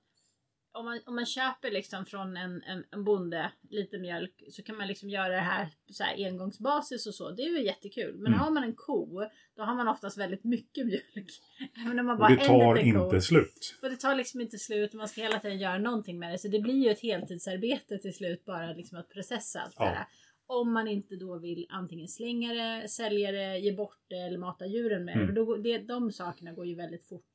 om 0.72 0.86
man, 0.86 1.00
om 1.06 1.16
man 1.16 1.26
köper 1.26 1.72
liksom 1.72 2.06
från 2.06 2.38
en, 2.38 2.64
en, 2.64 2.84
en 2.92 3.04
bonde 3.04 3.52
lite 3.70 3.98
mjölk 3.98 4.44
så 4.52 4.64
kan 4.64 4.78
man 4.78 4.88
liksom 4.88 5.10
göra 5.10 5.34
det 5.34 5.40
här 5.40 5.66
på 5.88 5.94
så 5.94 6.04
här 6.04 6.26
engångsbasis 6.26 7.08
och 7.08 7.16
så. 7.16 7.32
Det 7.32 7.42
är 7.42 7.50
ju 7.50 7.64
jättekul. 7.66 8.14
Men 8.18 8.28
Mm. 8.28 8.40
har 8.40 8.52
man 8.52 8.64
en 8.64 8.74
ko, 8.76 9.24
då 9.56 9.64
har 9.64 9.76
man 9.76 9.88
oftast 9.88 10.18
väldigt 10.18 10.44
mycket 10.44 10.86
mjölk. 10.88 11.30
Även 11.86 12.00
om 12.00 12.06
man 12.06 12.14
Och 12.16 12.20
bara 12.20 12.30
det 12.36 12.48
har 12.48 12.54
en 12.54 12.60
tar 12.60 12.76
liten 12.76 13.00
ko. 13.00 13.06
inte 13.06 13.22
slut. 13.22 13.76
Och 13.82 13.90
det 13.90 13.96
tar 13.98 14.16
liksom 14.16 14.42
inte 14.42 14.58
slut 14.58 14.90
och 14.92 14.98
man 14.98 15.08
ska 15.08 15.22
hela 15.22 15.40
tiden 15.40 15.58
göra 15.60 15.78
någonting 15.78 16.20
med 16.20 16.32
det. 16.32 16.38
Så 16.38 16.48
det 16.48 16.60
blir 16.60 16.84
ju 16.86 16.90
ett 16.90 17.02
heltidsarbete 17.02 17.98
till 17.98 18.14
slut 18.14 18.46
bara 18.46 18.74
liksom 18.74 18.98
att 18.98 19.10
processa 19.10 19.60
allt 19.60 19.76
Ja. 19.80 19.86
det 19.86 19.92
här. 19.92 20.06
Om 20.46 20.74
man 20.74 20.88
inte 20.88 21.16
då 21.16 21.38
vill 21.40 21.66
antingen 21.70 22.08
slänga 22.08 22.54
det, 22.54 22.88
sälja 22.90 23.32
det, 23.32 23.58
ge 23.58 23.72
bort 23.72 24.00
det 24.08 24.16
eller 24.18 24.38
mata 24.38 24.66
djuren 24.66 25.06
med 25.06 25.16
det. 25.18 25.22
Mm. 25.24 25.28
För 25.28 25.34
då, 25.46 25.56
det. 25.58 25.78
De 25.78 26.12
sakerna 26.12 26.54
går 26.54 26.66
ju 26.66 26.76
väldigt 26.76 27.08
fort. 27.08 27.32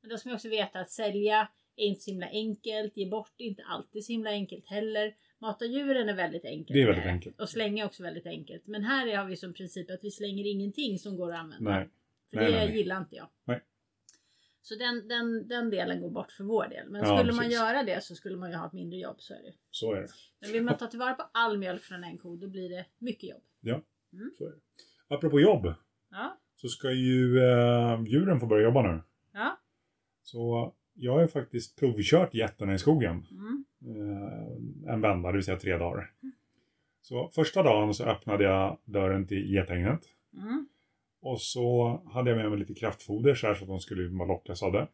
Men 0.00 0.10
då 0.10 0.16
ska 0.16 0.28
man 0.28 0.34
också 0.36 0.48
veta 0.48 0.80
att 0.80 0.90
sälja 0.90 1.48
är 1.76 1.84
inte 1.86 2.00
så 2.00 2.10
himla 2.10 2.26
enkelt. 2.28 2.96
Ge 2.96 3.10
bort 3.10 3.32
är 3.38 3.44
inte 3.44 3.62
alltid 3.62 4.04
så 4.04 4.12
himla 4.12 4.30
enkelt 4.30 4.66
heller. 4.66 5.14
Mata 5.38 5.64
djuren 5.64 6.08
är 6.08 6.14
väldigt 6.14 6.44
enkelt. 6.44 6.74
Det 6.74 6.82
är 6.82 6.86
väldigt 6.86 7.06
enkelt. 7.06 7.40
Och 7.40 7.48
slänga 7.48 7.82
är 7.82 7.86
också 7.86 8.02
väldigt 8.02 8.26
enkelt. 8.26 8.66
Men 8.66 8.84
här 8.84 9.16
har 9.16 9.24
vi 9.24 9.36
som 9.36 9.54
princip 9.54 9.90
att 9.90 10.04
vi 10.04 10.10
slänger 10.10 10.46
ingenting 10.46 10.98
som 10.98 11.16
går 11.16 11.32
att 11.32 11.38
använda. 11.38 11.70
Nej. 11.70 11.88
För 12.30 12.36
Nej, 12.36 12.46
det 12.52 12.56
nej, 12.58 12.66
nej. 12.68 12.76
gillar 12.76 12.98
inte 12.98 13.16
jag. 13.16 13.28
Nej. 13.44 13.60
Så 14.62 14.74
den, 14.74 15.08
den, 15.08 15.48
den 15.48 15.70
delen 15.70 16.00
går 16.00 16.10
bort 16.10 16.32
för 16.32 16.44
vår 16.44 16.68
del. 16.68 16.88
Men 16.90 17.00
Ja, 17.00 17.18
skulle 17.18 17.32
man 17.32 17.44
precis. 17.44 17.58
göra 17.58 17.82
det 17.82 18.04
så 18.04 18.14
skulle 18.14 18.36
man 18.36 18.50
ju 18.50 18.56
ha 18.56 18.66
ett 18.66 18.72
mindre 18.72 18.98
jobb. 18.98 19.16
Så 19.18 19.34
är 19.34 19.42
det. 19.42 19.52
Så 19.70 19.92
är 19.94 20.00
det. 20.00 20.08
Men 20.40 20.52
vill 20.52 20.62
man 20.62 20.76
ta 20.76 20.86
tillvara 20.86 21.14
på 21.14 21.22
all 21.32 21.58
mjölk 21.58 21.82
från 21.82 22.04
en 22.04 22.18
ko 22.18 22.36
då 22.36 22.48
blir 22.48 22.68
det 22.68 22.84
mycket 22.98 23.30
jobb. 23.30 23.42
Så 24.38 24.44
är 24.46 24.50
det. 24.50 25.14
Apropå 25.14 25.40
jobb. 25.40 25.74
Ja. 26.10 26.38
Så 26.56 26.68
ska 26.68 26.90
ju 26.92 27.38
eh, 27.38 28.02
djuren 28.06 28.40
få 28.40 28.46
börja 28.46 28.64
jobba 28.64 28.82
nu. 28.82 29.02
Så 30.30 30.72
jag 30.94 31.12
har 31.12 31.20
ju 31.20 31.28
faktiskt 31.28 31.78
provkört 31.78 32.34
getterna 32.34 32.74
i 32.74 32.78
skogen. 32.78 33.26
Mm. 33.30 33.64
Eh, 33.86 34.92
en 34.94 35.00
vända, 35.00 35.28
det 35.28 35.34
vill 35.36 35.44
säga 35.44 35.56
tre 35.56 35.76
dagar. 35.76 36.10
Så 37.02 37.28
första 37.28 37.62
dagen 37.62 37.94
så 37.94 38.04
öppnade 38.04 38.44
jag 38.44 38.78
dörren 38.84 39.26
till 39.26 39.52
gethägnet. 39.54 40.00
Mm. 40.36 40.68
Och 41.22 41.40
så 41.40 41.88
hade 42.12 42.30
jag 42.30 42.36
med 42.36 42.50
mig 42.50 42.58
lite 42.58 42.74
kraftfoder 42.74 43.34
så, 43.34 43.54
så 43.54 43.62
att 43.64 43.68
de 43.68 43.80
skulle 43.80 44.08
bara 44.08 44.28
lockas 44.28 44.62
av 44.62 44.72
det. 44.72 44.88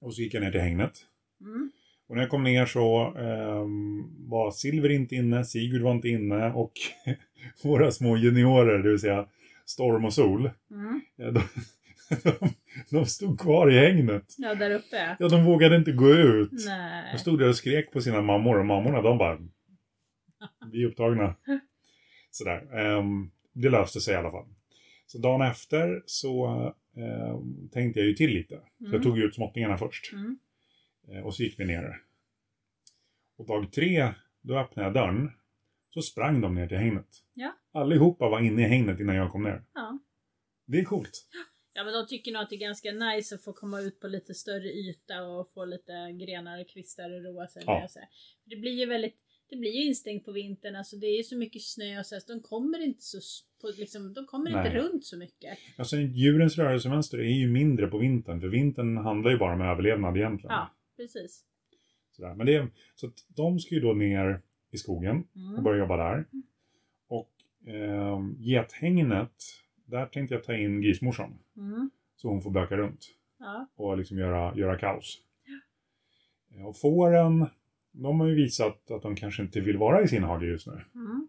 Och 0.00 0.14
så 0.14 0.22
gick 0.22 0.34
jag 0.34 0.42
ner 0.42 0.50
till 0.50 0.60
hägnet. 0.60 0.98
Mm. 1.40 1.72
Och 2.08 2.14
när 2.14 2.22
jag 2.22 2.30
kom 2.30 2.44
ner 2.44 2.66
så 2.66 3.14
ehm, 3.18 4.28
var 4.28 4.50
Silver 4.50 4.88
inte 4.88 5.14
inne, 5.14 5.44
Sigurd 5.44 5.82
var 5.82 5.92
inte 5.92 6.08
inne 6.08 6.52
och 6.52 6.72
våra 7.64 7.90
små 7.90 8.16
juniorer, 8.16 8.78
det 8.78 8.90
vill 8.90 8.98
säga 8.98 9.28
Storm 9.66 10.04
och 10.04 10.14
Sol, 10.14 10.50
Mm. 10.70 11.00
eh, 11.18 11.32
de, 11.32 11.40
de, 12.22 12.48
de 12.90 13.06
stod 13.06 13.40
kvar 13.40 13.70
i 13.70 13.78
hägnet. 13.78 14.34
Ja, 14.38 14.54
där 14.54 14.70
uppe. 14.70 15.16
Ja, 15.18 15.28
de 15.28 15.44
vågade 15.44 15.76
inte 15.76 15.92
gå 15.92 16.10
ut. 16.10 16.50
De 16.50 16.64
Nej. 16.66 17.18
stod 17.18 17.38
där 17.38 17.48
och 17.48 17.56
skrek 17.56 17.92
på 17.92 18.00
sina 18.00 18.22
mammor 18.22 18.58
och 18.58 18.66
mammorna 18.66 19.02
de 19.02 19.18
bara 19.18 19.38
Vi 20.72 20.82
är 20.82 20.86
upptagna. 20.86 21.34
Sådär. 22.30 22.78
Ehm, 22.78 23.30
det 23.52 23.70
löste 23.70 24.00
sig 24.00 24.14
i 24.14 24.16
alla 24.16 24.30
fall. 24.30 24.46
Så 25.06 25.18
dagen 25.18 25.42
efter 25.42 26.02
så 26.06 26.46
ehm, 26.96 27.68
tänkte 27.72 28.00
jag 28.00 28.08
ju 28.08 28.14
till 28.14 28.30
lite. 28.30 28.54
Så 28.78 28.84
Mm. 28.84 28.92
jag 28.94 29.02
tog 29.02 29.18
ut 29.18 29.34
småttingarna 29.34 29.78
först. 29.78 30.12
Mm. 30.12 30.38
Eh, 31.08 31.20
och 31.26 31.34
så 31.34 31.42
gick 31.42 31.60
vi 31.60 31.64
ner. 31.64 32.00
Och 33.36 33.46
dag 33.46 33.72
tre, 33.72 34.08
då 34.42 34.58
öppnade 34.58 34.86
jag 34.88 34.94
dörren. 34.94 35.30
Så 35.90 36.02
sprang 36.02 36.40
de 36.40 36.54
ner 36.54 36.66
till 36.68 36.76
hägnet. 36.76 37.06
Ja. 37.34 37.52
Allihopa 37.72 38.28
var 38.28 38.40
inne 38.40 38.62
i 38.62 38.68
hägnet 38.68 39.00
innan 39.00 39.16
jag 39.16 39.30
kom 39.32 39.42
ner. 39.42 39.62
Ja. 39.74 39.98
Det 40.66 40.78
är 40.80 40.84
coolt. 40.84 41.10
ja, 41.74 41.84
men 41.84 41.92
de 41.92 42.06
tycker 42.06 42.32
nog 42.32 42.42
att 42.42 42.50
det 42.50 42.56
är 42.56 42.60
ganska 42.60 42.92
nice 42.92 43.34
att 43.34 43.44
få 43.44 43.52
komma 43.52 43.80
ut 43.80 44.00
på 44.00 44.08
lite 44.08 44.34
större 44.34 44.68
yta 44.72 45.22
och 45.26 45.52
få 45.54 45.64
lite 45.64 46.12
grenar 46.12 46.60
och 46.60 46.68
kvistar 46.68 47.10
och 47.10 47.24
roa 47.24 47.46
sig 47.46 47.62
Ja. 47.66 47.74
med. 47.74 47.84
och 47.84 47.90
så 47.90 47.98
här. 47.98 48.08
Det 48.44 48.56
blir 48.56 48.72
ju 48.72 48.86
väldigt 48.86 49.20
det 49.48 49.56
blir 49.56 49.70
ju 49.70 49.84
instängt 49.84 50.24
på 50.24 50.32
vintern. 50.32 50.76
Alltså 50.76 50.96
det 50.96 51.06
är 51.06 51.16
ju 51.16 51.22
så 51.22 51.36
mycket 51.36 51.62
snö 51.62 51.98
och 51.98 52.06
så, 52.06 52.14
här, 52.14 52.20
så 52.20 52.32
de 52.32 52.40
kommer 52.42 52.78
inte 52.84 53.02
så 53.02 53.18
på, 53.60 53.72
liksom, 53.78 54.14
de 54.14 54.26
kommer 54.26 54.50
inte 54.50 54.62
Nej. 54.62 54.74
runt 54.74 55.04
så 55.04 55.16
mycket. 55.18 55.58
Alltså 55.78 55.96
djurens 55.96 56.58
rörelsemönster 56.58 57.18
är 57.18 57.22
ju 57.38 57.48
mindre 57.50 57.86
på 57.86 57.98
vintern, 57.98 58.40
för 58.40 58.48
vintern 58.48 58.96
handlar 58.96 59.30
ju 59.30 59.38
bara 59.38 59.54
om 59.54 59.60
överlevnad 59.60 60.16
egentligen. 60.16 60.52
Ja, 60.54 60.74
precis. 60.96 61.44
Sådär. 62.12 62.34
Men 62.34 62.46
det 62.46 62.68
så 62.94 63.06
att 63.06 63.14
de 63.28 63.58
ska 63.58 63.74
ju 63.74 63.80
då 63.80 63.92
ner 63.92 64.42
i 64.70 64.76
skogen 64.78 65.24
och 65.32 65.36
Mm. 65.50 65.64
börja 65.64 65.78
jobba 65.78 65.96
där. 65.96 66.26
Och 67.08 67.32
eh, 67.68 68.18
gethängnet, 68.38 69.34
där 69.94 70.06
tänkte 70.06 70.34
jag 70.34 70.44
ta 70.44 70.54
in 70.54 70.80
grismorsan. 70.80 71.38
Mm. 71.56 71.90
Så 72.16 72.28
hon 72.28 72.42
får 72.42 72.50
böka 72.50 72.76
runt 72.76 73.06
Ja. 73.38 73.66
och 73.76 73.98
liksom 73.98 74.18
göra, 74.18 74.56
göra 74.56 74.78
kaos. 74.78 75.22
Eh, 76.54 76.66
Och 76.66 76.78
fåren, 76.78 77.46
de 77.92 78.20
har 78.20 78.26
ju 78.26 78.34
visat 78.34 78.90
att 78.90 79.02
de 79.02 79.16
kanske 79.16 79.42
inte 79.42 79.60
vill 79.60 79.76
vara 79.78 80.02
i 80.02 80.08
sin 80.08 80.22
hage 80.22 80.46
just 80.46 80.66
nu. 80.66 80.80
Mm. 80.94 81.28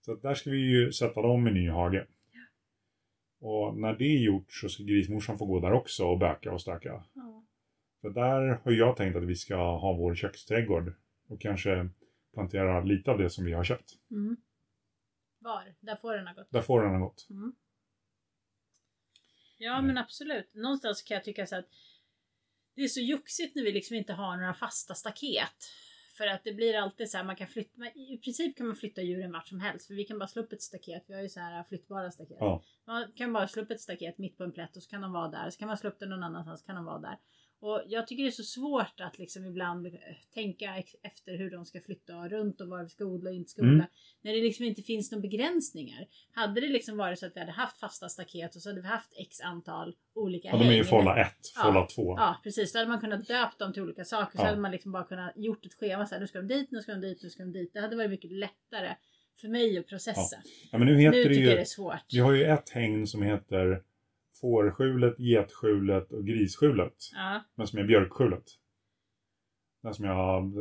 Så 0.00 0.14
där 0.14 0.34
ska 0.34 0.50
vi 0.50 0.56
ju 0.58 0.92
sätta 0.92 1.22
dem 1.22 1.48
i 1.48 1.50
ny 1.50 1.68
hage. 1.70 2.06
Och 3.40 3.76
när 3.76 3.94
det 3.96 4.04
är 4.04 4.18
gjort 4.18 4.52
så 4.52 4.68
ska 4.68 4.82
grismorsan 4.82 5.38
få 5.38 5.46
gå 5.46 5.60
där 5.60 5.72
också 5.72 6.04
och 6.04 6.18
böka 6.18 6.52
och 6.52 6.60
stöka. 6.60 7.04
Ja. 7.14 7.44
För 8.00 8.10
där 8.10 8.60
har 8.64 8.72
jag 8.72 8.96
tänkt 8.96 9.16
att 9.16 9.22
vi 9.24 9.34
ska 9.34 9.56
ha 9.56 9.92
vår 9.92 10.14
köksträdgård 10.14 10.92
och 11.28 11.40
kanske 11.40 11.88
plantera 12.34 12.80
lite 12.84 13.10
av 13.10 13.18
det 13.18 13.30
som 13.30 13.44
vi 13.44 13.52
har 13.52 13.64
köpt. 13.64 13.90
Mm. 14.10 14.36
Var? 15.38 15.74
Där 15.80 15.96
får 15.96 16.12
den 16.14 16.26
ha 16.26 16.34
gått. 16.34 16.50
Där 16.50 16.62
får 16.62 16.82
den 16.82 16.90
ha 16.90 16.98
gått. 16.98 17.26
Mm. 17.30 17.52
Ja 19.58 19.72
Mm. 19.74 19.86
men 19.86 19.98
absolut. 19.98 20.54
Någonstans 20.54 21.02
kan 21.02 21.14
jag 21.14 21.24
tycka 21.24 21.46
så 21.46 21.56
att 21.56 21.68
det 22.74 22.82
är 22.82 22.88
så 22.88 23.00
joxigt 23.00 23.54
när 23.54 23.62
vi 23.62 23.72
liksom 23.72 23.96
inte 23.96 24.12
har 24.12 24.36
några 24.36 24.54
fasta 24.54 24.94
staket. 24.94 25.56
För 26.16 26.26
att 26.26 26.44
det 26.44 26.52
blir 26.52 26.74
alltid 26.78 27.10
så 27.10 27.16
här, 27.16 27.24
man 27.24 27.36
kan 27.36 27.46
flytta, 27.48 27.86
i 27.94 28.18
princip 28.24 28.56
kan 28.56 28.66
man 28.66 28.76
flytta 28.76 29.02
djuren 29.02 29.32
vart 29.32 29.48
som 29.48 29.60
helst. 29.60 29.86
För 29.86 29.94
vi 29.94 30.04
kan 30.04 30.18
bara 30.18 30.28
slå 30.28 30.42
upp 30.42 30.52
ett 30.52 30.62
staket, 30.62 31.04
vi 31.08 31.14
har 31.14 31.22
ju 31.22 31.28
så 31.28 31.40
här 31.40 31.64
flyttbara 31.64 32.10
staket. 32.10 32.36
Ja. 32.40 32.64
Man 32.86 33.12
kan 33.12 33.32
bara 33.32 33.48
slå 33.48 33.62
upp 33.62 33.70
ett 33.70 33.80
staket 33.80 34.18
mitt 34.18 34.36
på 34.36 34.44
en 34.44 34.52
plätt 34.52 34.76
och 34.76 34.82
så 34.82 34.90
kan 34.90 35.00
de 35.00 35.12
vara 35.12 35.28
där. 35.28 35.50
Så 35.50 35.58
kan 35.58 35.68
man 35.68 35.78
slå 35.78 35.90
upp 35.90 35.98
det 35.98 36.06
någon 36.06 36.22
annanstans 36.22 36.60
så 36.60 36.66
kan 36.66 36.76
de 36.76 36.84
vara 36.84 36.98
där. 36.98 37.18
Och 37.60 37.82
jag 37.86 38.06
tycker 38.06 38.22
det 38.22 38.28
är 38.28 38.30
så 38.30 38.42
svårt 38.42 39.00
att 39.00 39.18
liksom 39.18 39.44
ibland 39.44 39.86
tänka 40.34 40.82
efter 41.02 41.36
hur 41.38 41.50
de 41.50 41.64
ska 41.66 41.80
flytta 41.80 42.28
runt 42.28 42.60
och 42.60 42.68
var 42.68 42.82
vi 42.82 42.88
ska 42.88 43.04
odla 43.04 43.30
och 43.30 43.36
inte 43.36 43.50
ska 43.50 43.62
odla. 43.62 43.72
Mm. 43.72 43.86
När 44.22 44.32
det 44.32 44.40
liksom 44.40 44.64
inte 44.64 44.82
finns 44.82 45.12
några 45.12 45.22
begränsningar. 45.22 46.06
Hade 46.32 46.60
det 46.60 46.68
liksom 46.68 46.96
varit 46.96 47.18
så 47.18 47.26
att 47.26 47.36
vi 47.36 47.40
hade 47.40 47.52
haft 47.52 47.80
fasta 47.80 48.08
staket 48.08 48.56
och 48.56 48.62
så 48.62 48.68
hade 48.68 48.80
vi 48.80 48.86
haft 48.88 49.12
x 49.16 49.40
antal 49.40 49.96
olika 50.14 50.48
Ja, 50.48 50.56
de 50.58 50.64
är 50.68 50.72
ju 50.72 50.84
folla 50.84 51.20
1, 51.20 51.28
Ja. 51.56 51.62
folla 51.62 51.86
2. 51.86 52.14
Ja 52.18 52.40
precis, 52.42 52.72
då 52.72 52.78
hade 52.78 52.90
man 52.90 53.00
kunnat 53.00 53.26
döpt 53.26 53.58
dem 53.58 53.72
till 53.72 53.82
olika 53.82 54.04
saker. 54.04 54.38
Så 54.38 54.42
Ja. 54.42 54.46
hade 54.48 54.60
man 54.60 54.70
liksom 54.70 54.92
bara 54.92 55.04
kunnat 55.04 55.32
gjort 55.36 55.66
ett 55.66 55.74
schema 55.74 56.06
så 56.06 56.14
här, 56.14 56.20
nu 56.20 56.26
ska 56.26 56.38
de 56.42 56.46
dit, 56.54 56.70
nu 56.70 56.80
ska 56.80 56.92
de 56.92 57.00
dit, 57.00 57.22
nu 57.22 57.30
ska 57.30 57.42
de 57.42 57.52
dit. 57.52 57.72
Det 57.72 57.80
hade 57.80 57.96
varit 57.96 58.10
mycket 58.10 58.32
lättare 58.32 58.94
för 59.40 59.48
mig 59.48 59.78
att 59.78 59.86
processa. 59.86 60.36
Ja, 60.72 60.78
men 60.78 60.86
nu 60.86 61.00
heter 61.00 61.16
nu 61.18 61.22
det 61.22 61.28
tycker 61.28 61.40
ju... 61.40 61.46
jag 61.48 61.56
det 61.56 61.60
är 61.60 61.64
svårt. 61.64 62.04
Vi 62.12 62.18
har 62.18 62.32
ju 62.32 62.44
ett 62.44 62.70
hägn 62.70 63.06
som 63.06 63.22
heter 63.22 63.82
fårskjulet, 64.40 65.18
getskjulet 65.18 66.12
och 66.12 66.26
grisskjulet. 66.26 66.94
Ja, 67.14 67.44
Men 67.54 67.66
som 67.66 67.78
är 67.78 67.84
björkskjulet. 67.84 68.44
Den 69.82 69.94
som 69.94 70.04
jag... 70.04 70.52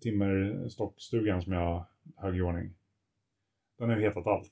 Timmerstockstugan 0.00 1.42
som 1.42 1.52
jag 1.52 1.86
högg 2.16 2.36
i 2.36 2.40
ordning. 2.40 2.74
Den 3.78 3.88
har 3.88 3.96
ju 3.96 4.02
hetat 4.02 4.26
allt. 4.26 4.50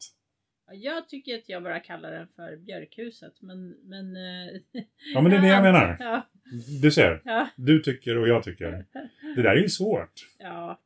Ja, 0.66 0.75
jag 0.75 1.09
tycker 1.09 1.35
att 1.38 1.49
jag 1.49 1.62
bara 1.62 1.81
kallar 1.81 2.11
den 2.12 2.29
för 2.29 2.57
björkhuset. 2.57 3.42
Men... 3.42 3.68
men 3.70 4.16
eh, 4.16 4.61
Ja 5.14 5.20
men 5.20 5.31
det 5.31 5.37
är 5.37 5.40
det 5.42 5.49
jag 5.57 5.62
menar. 5.62 5.96
Ja, 6.01 6.27
Du 6.83 6.90
ser. 6.90 7.23
ja, 7.25 7.49
Du 7.57 7.81
tycker 7.83 8.18
och 8.18 8.29
jag 8.29 8.42
tycker. 8.42 8.87
Det 9.37 9.42
där 9.42 9.57
är 9.57 9.62
ju 9.62 9.68
svårt. 9.68 10.12
ja. 10.38 10.81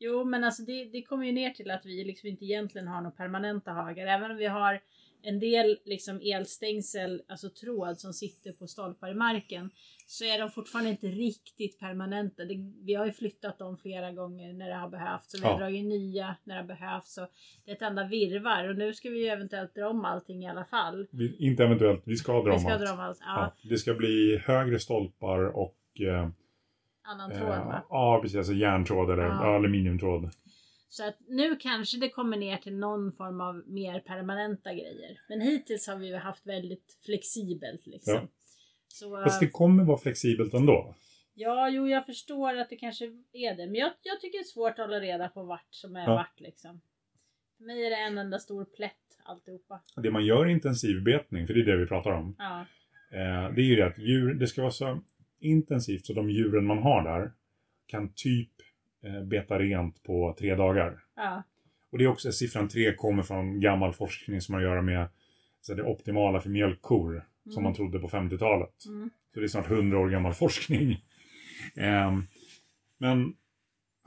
Jo 0.00 0.24
men 0.24 0.44
alltså 0.44 0.62
det, 0.62 0.84
det 0.84 1.02
kommer 1.02 1.26
ju 1.26 1.32
ner 1.32 1.50
till 1.50 1.70
att 1.70 1.86
vi 1.86 2.04
liksom 2.04 2.28
inte 2.28 2.44
egentligen 2.44 2.88
har 2.88 3.00
några 3.00 3.16
permanenta 3.16 3.72
hagar. 3.72 4.06
Även 4.06 4.30
om 4.30 4.36
vi 4.36 4.46
har 4.46 4.80
en 5.22 5.40
del 5.40 5.78
liksom 5.84 6.20
elstängsel, 6.22 7.22
alltså 7.28 7.50
tråd 7.50 7.98
som 8.00 8.12
sitter 8.12 8.52
på 8.52 8.66
stolpar 8.66 9.10
i 9.10 9.14
marken. 9.14 9.70
Så 10.06 10.24
är 10.24 10.38
de 10.38 10.50
fortfarande 10.50 10.90
inte 10.90 11.06
riktigt 11.06 11.78
permanenta. 11.78 12.44
Det, 12.44 12.72
vi 12.84 12.94
har 12.94 13.06
ju 13.06 13.12
flyttat 13.12 13.58
dem 13.58 13.76
flera 13.76 14.12
gånger 14.12 14.52
när 14.52 14.68
det 14.68 14.74
har 14.74 14.88
behövts. 14.88 15.34
Och 15.34 15.40
vi 15.40 15.44
har 15.44 15.52
Ja. 15.52 15.58
dragit 15.58 15.84
nya 15.84 16.36
när 16.44 16.54
det 16.54 16.60
har 16.60 16.66
behövts. 16.68 17.14
Så 17.14 17.26
det 17.64 17.70
är 17.70 17.74
ett 17.74 17.82
enda 17.82 18.04
virvar. 18.04 18.68
Och 18.68 18.76
nu 18.76 18.94
ska 18.94 19.10
vi 19.10 19.18
ju 19.22 19.26
eventuellt 19.28 19.74
dra 19.74 19.88
om 19.88 20.04
allting 20.04 20.44
i 20.44 20.48
alla 20.48 20.64
fall. 20.64 21.06
Vi, 21.10 21.36
inte 21.38 21.64
eventuellt, 21.64 22.02
vi 22.04 22.16
ska 22.16 22.32
dra 22.32 22.54
om 22.54 22.66
allt. 22.66 22.80
dra 22.80 22.92
om 22.92 23.00
allt. 23.00 23.18
Ja, 23.20 23.52
Ja, 23.62 23.68
det 23.68 23.78
ska 23.78 23.94
bli 23.94 24.38
högre 24.44 24.78
stolpar 24.78 25.38
och 25.56 25.76
eh, 26.00 26.28
annan 27.02 27.30
tråd 27.30 27.42
eh, 27.42 27.66
va? 27.66 27.82
ja, 27.90 28.18
precis, 28.22 28.36
alltså 28.36 28.52
järntråd 28.52 29.10
eller 29.10 29.24
aluminiumtråd. 29.24 30.30
Så 30.88 31.04
att 31.08 31.16
nu 31.28 31.56
kanske 31.56 31.98
det 31.98 32.08
kommer 32.08 32.36
ner 32.36 32.56
till 32.56 32.76
någon 32.76 33.12
form 33.12 33.40
av 33.40 33.62
mer 33.66 34.00
permanenta 34.00 34.72
grejer. 34.74 35.20
Men 35.28 35.40
hittills 35.40 35.86
har 35.86 35.96
vi 35.96 36.16
haft 36.16 36.46
väldigt 36.46 36.98
flexibelt 37.04 37.86
liksom. 37.86 38.14
Ja. 38.14 38.28
Så, 38.88 39.22
Fast 39.22 39.40
det 39.40 39.48
kommer 39.48 39.84
vara 39.84 39.98
flexibelt 39.98 40.54
ändå. 40.54 40.94
Ja, 41.34 41.68
jo 41.70 41.88
jag 41.88 42.06
förstår 42.06 42.56
att 42.56 42.70
det 42.70 42.76
kanske 42.76 43.04
är 43.32 43.54
det. 43.56 43.66
Men 43.66 43.74
jag, 43.74 43.92
jag 44.02 44.20
tycker 44.20 44.38
det 44.38 44.42
är 44.42 44.44
svårt 44.44 44.70
att 44.70 44.78
hålla 44.78 45.00
reda 45.00 45.28
på 45.28 45.42
vart 45.42 45.66
som 45.70 45.96
är 45.96 46.04
Ja. 46.04 46.14
vart 46.14 46.40
liksom. 46.40 46.80
För 47.56 47.64
mig 47.64 47.86
är 47.86 47.90
det 47.90 47.96
en 47.96 48.18
enda 48.18 48.38
stor 48.38 48.64
plätt 48.64 48.92
alltihopa. 49.22 49.80
Det 49.96 50.10
man 50.10 50.26
gör 50.26 50.46
är 50.46 50.50
intensivbetning, 50.50 51.46
för 51.46 51.54
det 51.54 51.60
är 51.60 51.64
det 51.64 51.76
vi 51.76 51.86
pratar 51.86 52.10
om. 52.10 52.34
Ja, 52.38 52.66
Eh, 53.10 53.54
det 53.54 53.60
är 53.60 53.64
ju 53.64 53.76
det 53.76 53.86
att 53.86 53.98
djur, 53.98 54.34
det 54.34 54.46
ska 54.46 54.60
vara 54.62 54.70
så 54.72 55.00
intensivt 55.40 56.06
så 56.06 56.12
de 56.12 56.30
djuren 56.30 56.64
man 56.66 56.78
har 56.78 57.02
där 57.04 57.32
kan 57.86 58.12
typ 58.14 58.50
eh, 58.60 58.66
beta 59.24 59.58
rent 59.58 60.02
på 60.02 60.36
tre 60.38 60.54
dagar. 60.54 61.04
ja, 61.16 61.42
Och 61.90 61.98
det 61.98 62.04
är 62.04 62.08
också, 62.08 62.32
siffran 62.32 62.68
tre 62.68 62.94
kommer 62.94 63.22
från 63.22 63.60
gammal 63.60 63.92
forskning 63.92 64.40
som 64.40 64.54
har 64.54 64.60
att 64.60 64.68
göra 64.68 64.82
med 64.82 65.08
så 65.60 65.74
det 65.74 65.82
optimala 65.82 66.40
för 66.40 66.50
mjölkkor 66.50 67.24
som 67.44 67.52
Mm. 67.52 67.62
man 67.64 67.74
trodde 67.74 67.98
på 67.98 68.08
50-talet. 68.08 68.84
mm, 68.86 69.10
Så 69.34 69.40
det 69.40 69.46
är 69.46 69.48
snart 69.48 69.70
100 69.70 69.98
år 69.98 70.08
gammal 70.08 70.34
forskning. 70.34 71.04
Ehm, 71.76 72.22
men 72.98 73.34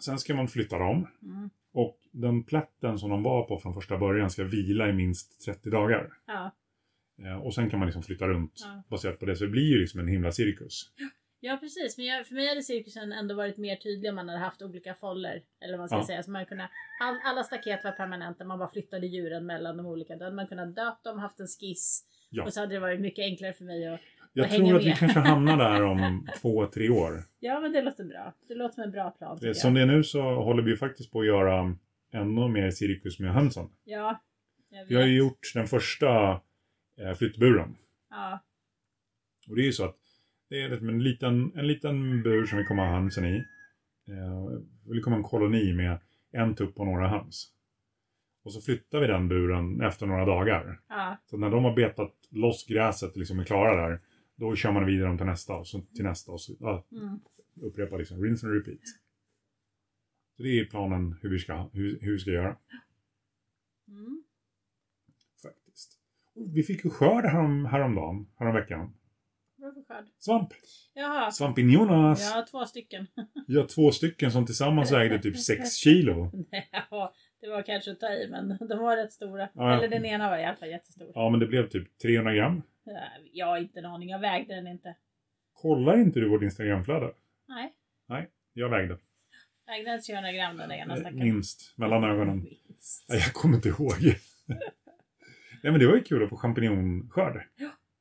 sen 0.06 0.20
ska 0.20 0.36
man 0.36 0.48
flytta 0.48 0.78
dem. 0.78 1.08
mm, 1.24 1.50
Och 1.74 1.98
den 2.12 2.44
plätten 2.44 3.00
som 3.00 3.10
de 3.10 3.24
var 3.24 3.44
på 3.44 3.60
från 3.60 3.74
första 3.74 3.98
början 3.98 4.30
ska 4.30 4.44
vila 4.44 4.90
i 4.90 4.94
minst 4.94 5.46
30 5.46 5.70
dagar. 5.70 6.10
ja. 6.28 6.52
Eh, 7.26 7.38
och 7.38 7.54
sen 7.54 7.70
kan 7.70 7.80
man 7.80 7.86
liksom 7.88 8.04
flytta 8.04 8.28
runt 8.28 8.54
Ja. 8.64 8.84
baserat 8.90 9.20
på 9.20 9.26
det. 9.26 9.36
Så 9.36 9.44
det 9.44 9.50
blir 9.50 9.70
ju 9.74 9.80
liksom 9.80 10.00
en 10.00 10.08
himla 10.08 10.32
cirkus. 10.32 10.92
Ja 10.98 11.10
precis, 11.60 11.98
men 11.98 12.06
jag, 12.06 12.28
för 12.28 12.36
mig 12.36 12.48
hade 12.48 12.62
cirkusen 12.64 13.12
ändå 13.12 13.36
varit 13.36 13.58
mer 13.58 13.76
tydlig 13.76 14.10
om 14.10 14.16
man 14.16 14.30
hade 14.30 14.40
haft 14.40 14.62
olika 14.62 14.94
foller. 14.96 15.42
Eller 15.62 15.74
vad 15.74 15.80
man 15.80 15.88
ska 15.90 15.98
Ja. 15.98 16.06
säga. 16.06 16.24
Så 16.24 16.32
man 16.32 16.46
kunnat, 16.46 16.70
all, 17.02 17.20
alla 17.26 17.44
staket 17.44 17.84
var 17.84 17.92
permanenta, 17.92 18.44
man 18.46 18.60
bara 18.60 18.70
flyttade 18.70 19.08
djuren 19.08 19.46
mellan 19.46 19.78
de 19.78 19.86
olika. 19.86 20.16
Då 20.16 20.24
hade 20.24 20.36
man 20.36 20.48
kunnat 20.48 20.76
döpt 20.76 21.04
dem, 21.04 21.20
haft 21.20 21.40
en 21.40 21.48
skiss. 21.48 22.06
Ja. 22.30 22.44
Och 22.44 22.54
så 22.54 22.60
hade 22.60 22.74
det 22.76 22.80
varit 22.80 23.00
mycket 23.02 23.24
enklare 23.24 23.54
för 23.54 23.64
mig 23.64 23.88
att... 23.88 24.00
Jag 24.34 24.50
tror 24.52 24.76
att 24.76 24.82
vi 24.84 24.88
med. 24.90 24.98
kanske 24.98 25.20
hamnar 25.20 25.58
där 25.58 25.84
om 25.84 26.28
två, 26.42 26.66
tre 26.66 26.90
år. 26.90 27.24
Ja 27.40 27.60
men 27.60 27.72
det 27.72 27.82
låter 27.82 28.04
bra. 28.04 28.34
Det 28.48 28.56
låter 28.56 28.74
som 28.76 28.84
en 28.84 28.92
bra 28.92 29.12
plan 29.12 29.40
tycker 29.40 29.54
Som 29.54 29.76
jag. 29.76 29.88
det 29.88 29.94
är 29.94 29.98
nu 29.98 30.04
så 30.04 30.22
håller 30.22 30.64
vi 30.64 30.76
faktiskt 30.78 31.12
på 31.12 31.20
att 31.20 31.26
göra 31.26 31.76
ännu 32.14 32.48
mer 32.48 32.72
cirkus 32.72 33.20
med 33.20 33.34
hönsen. 33.34 33.70
Ja. 33.84 34.22
Jag 34.70 34.86
Vi 34.86 34.96
har 34.96 35.02
ju 35.04 35.08
vet. 35.10 35.18
gjort 35.18 35.52
den 35.54 35.68
första 35.68 36.32
eh, 36.98 37.14
flyttburen. 37.18 37.76
Ja. 38.10 38.40
Och 39.50 39.56
det 39.56 39.62
är 39.62 39.66
ju 39.66 39.72
så 39.74 39.86
att 39.86 39.98
det 40.52 40.62
är 40.62 40.70
liksom 40.70 40.90
en 40.90 41.04
liten, 41.04 41.52
en 41.56 41.68
liten 41.68 42.24
bur 42.24 42.46
som 42.46 42.58
vi 42.58 42.64
kommer 42.64 42.86
ha 42.86 42.92
hönsen 42.92 43.26
i. 43.26 43.36
Eh, 44.08 44.60
det 44.94 45.00
kommer 45.02 45.18
en 45.18 45.24
koloni 45.24 45.74
med 45.74 46.00
en 46.32 46.56
tupp 46.56 46.80
och 46.80 46.86
några 46.86 47.08
höns. 47.08 47.54
Och 48.44 48.54
så 48.54 48.62
flyttar 48.62 49.00
vi 49.02 49.08
den 49.08 49.28
buren 49.28 49.82
efter 49.82 50.06
några 50.06 50.26
dagar. 50.26 50.82
Ja. 50.90 51.18
Så 51.26 51.38
när 51.38 51.50
de 51.50 51.64
har 51.64 51.76
betat 51.76 52.16
loss 52.30 52.66
gräset 52.68 53.18
liksom 53.18 53.40
är 53.40 53.44
klara 53.44 53.88
där, 53.90 54.00
då 54.36 54.56
kör 54.56 54.72
man 54.72 54.86
vidare 54.86 55.08
dem 55.08 55.18
till 55.18 55.26
nästa 55.26 55.54
och 55.56 55.68
så 55.68 55.82
till 55.82 56.04
nästa 56.04 56.32
och 56.32 56.42
så 56.42 56.54
ja, 56.60 56.86
Mm. 56.92 57.20
upprepa 57.62 57.98
liksom 57.98 58.24
rinse 58.24 58.48
and 58.48 58.56
repeat. 58.56 58.80
Så 60.38 60.44
det 60.44 60.60
är 60.60 60.66
planen 60.66 61.16
hur 61.22 61.30
vi 61.30 61.40
ska, 61.40 61.70
hur, 61.74 62.00
hur 62.02 62.12
vi 62.12 62.20
ska 62.20 62.32
göra 62.32 62.58
Mm. 63.88 64.24
faktiskt. 65.44 66.00
Och 66.36 66.58
vi 66.58 66.64
fick 66.64 66.84
ju 66.86 66.90
skörd 66.90 67.26
härom, 67.26 67.66
häromdagen, 67.66 68.28
häromveckan. 68.38 68.94
Bra 69.74 69.84
för 69.84 69.94
skörd. 69.94 70.06
Svamp! 70.20 70.50
Jaha. 70.94 71.32
Svampinjonas! 71.32 72.32
Ja, 72.36 72.46
två 72.52 72.66
stycken. 72.66 73.08
Ja, 73.48 73.68
två 73.68 73.92
stycken 73.92 74.32
som 74.32 74.46
tillsammans 74.46 74.92
vägde 74.92 75.20
typ 75.20 75.38
6 75.40 75.74
kilo. 75.76 76.32
Ja, 76.92 77.14
det 77.42 77.48
var 77.50 77.62
kanske 77.62 77.92
att 77.92 78.00
ta 78.00 78.10
i 78.14 78.28
men 78.30 78.58
de 78.70 78.80
var 78.80 78.98
rätt 78.98 79.12
stora. 79.14 79.50
Ja. 79.54 79.78
Eller 79.78 79.88
den 79.88 80.06
ena 80.06 80.30
var 80.30 80.38
i 80.38 80.46
alla 80.46 80.56
fall 80.56 80.70
jättestor. 80.70 81.12
Ja, 81.16 81.30
men 81.30 81.40
det 81.40 81.48
blev 81.48 81.70
typ 81.70 81.98
300 81.98 82.34
gram. 82.34 82.62
Ja, 82.84 82.94
Jag 83.34 83.46
har 83.46 83.58
inte 83.58 83.80
en 83.80 83.86
aning, 83.86 84.10
jag 84.10 84.20
vägde 84.20 84.56
den 84.56 84.68
inte. 84.68 84.96
Kollar 85.54 85.98
inte 85.98 86.20
du 86.20 86.30
vårt 86.30 86.42
Instagramflöde? 86.44 87.14
Nej, 87.48 87.74
Jag 88.54 88.70
vägde. 88.70 88.98
vägde 89.68 89.92
den 89.92 90.02
300 90.02 90.32
gram 90.32 90.58
den 90.58 90.72
ena 90.72 90.94
Eh, 90.94 91.00
stackaren. 91.00 91.20
Minst. 91.24 91.74
Mellan 91.78 92.04
ögonen. 92.04 92.44
Minst. 92.44 93.06
Nej, 93.10 93.20
jag 93.20 93.34
kommer 93.34 93.56
inte 93.56 93.70
ihåg. 93.70 93.94
Nej, 95.64 95.72
men 95.72 95.80
det 95.80 95.88
var 95.88 95.96
ju 95.96 96.04
kul 96.04 96.24
att 96.24 96.30
få 96.30 96.38
champinjonskörd. 96.38 97.44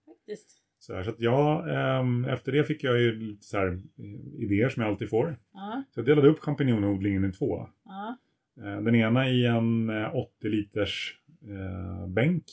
Faktiskt. 0.07 0.60
Så, 0.83 0.95
här, 0.95 1.03
så 1.03 1.11
att 1.11 1.21
jag, 1.21 1.69
ehm, 1.77 2.25
efter 2.25 2.53
det 2.53 2.65
fick 2.65 2.85
jag 2.85 3.01
ju 3.01 3.13
lite 3.21 3.45
så 3.47 3.59
här, 3.59 3.67
eh, 3.99 4.43
idéer 4.45 4.69
som 4.69 4.83
jag 4.83 4.91
alltid 4.91 5.11
får. 5.11 5.39
Ja, 5.53 5.83
Så 5.91 6.01
jag 6.01 6.07
delade 6.07 6.29
upp 6.29 6.39
champinjonodlingen 6.39 7.25
i 7.25 7.33
två. 7.33 7.69
ja, 7.85 8.17
Eh, 8.57 8.81
Den 8.81 8.95
ena 8.95 9.29
i 9.29 9.47
en 9.47 9.91
eh, 9.91 10.17
80 10.17 10.49
liters 10.49 11.21
eh, 11.43 12.07
bänk, 12.07 12.45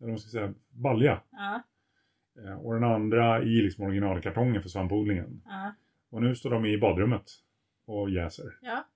eller 0.00 0.10
vad 0.10 0.20
ska 0.20 0.30
säga, 0.30 0.54
balja. 0.70 1.22
ja, 1.30 1.62
Eh, 2.44 2.60
Och 2.60 2.74
den 2.74 2.84
andra 2.84 3.42
i 3.42 3.62
liksom 3.62 3.84
originalkartongen 3.84 4.62
för 4.62 4.68
svampodlingen. 4.68 5.42
ja. 5.44 5.74
Och 6.10 6.22
nu 6.22 6.34
står 6.34 6.50
de 6.50 6.64
i 6.66 6.78
badrummet 6.78 7.30
och 7.86 8.10
jäser. 8.10 8.58
Ja. 8.62 8.88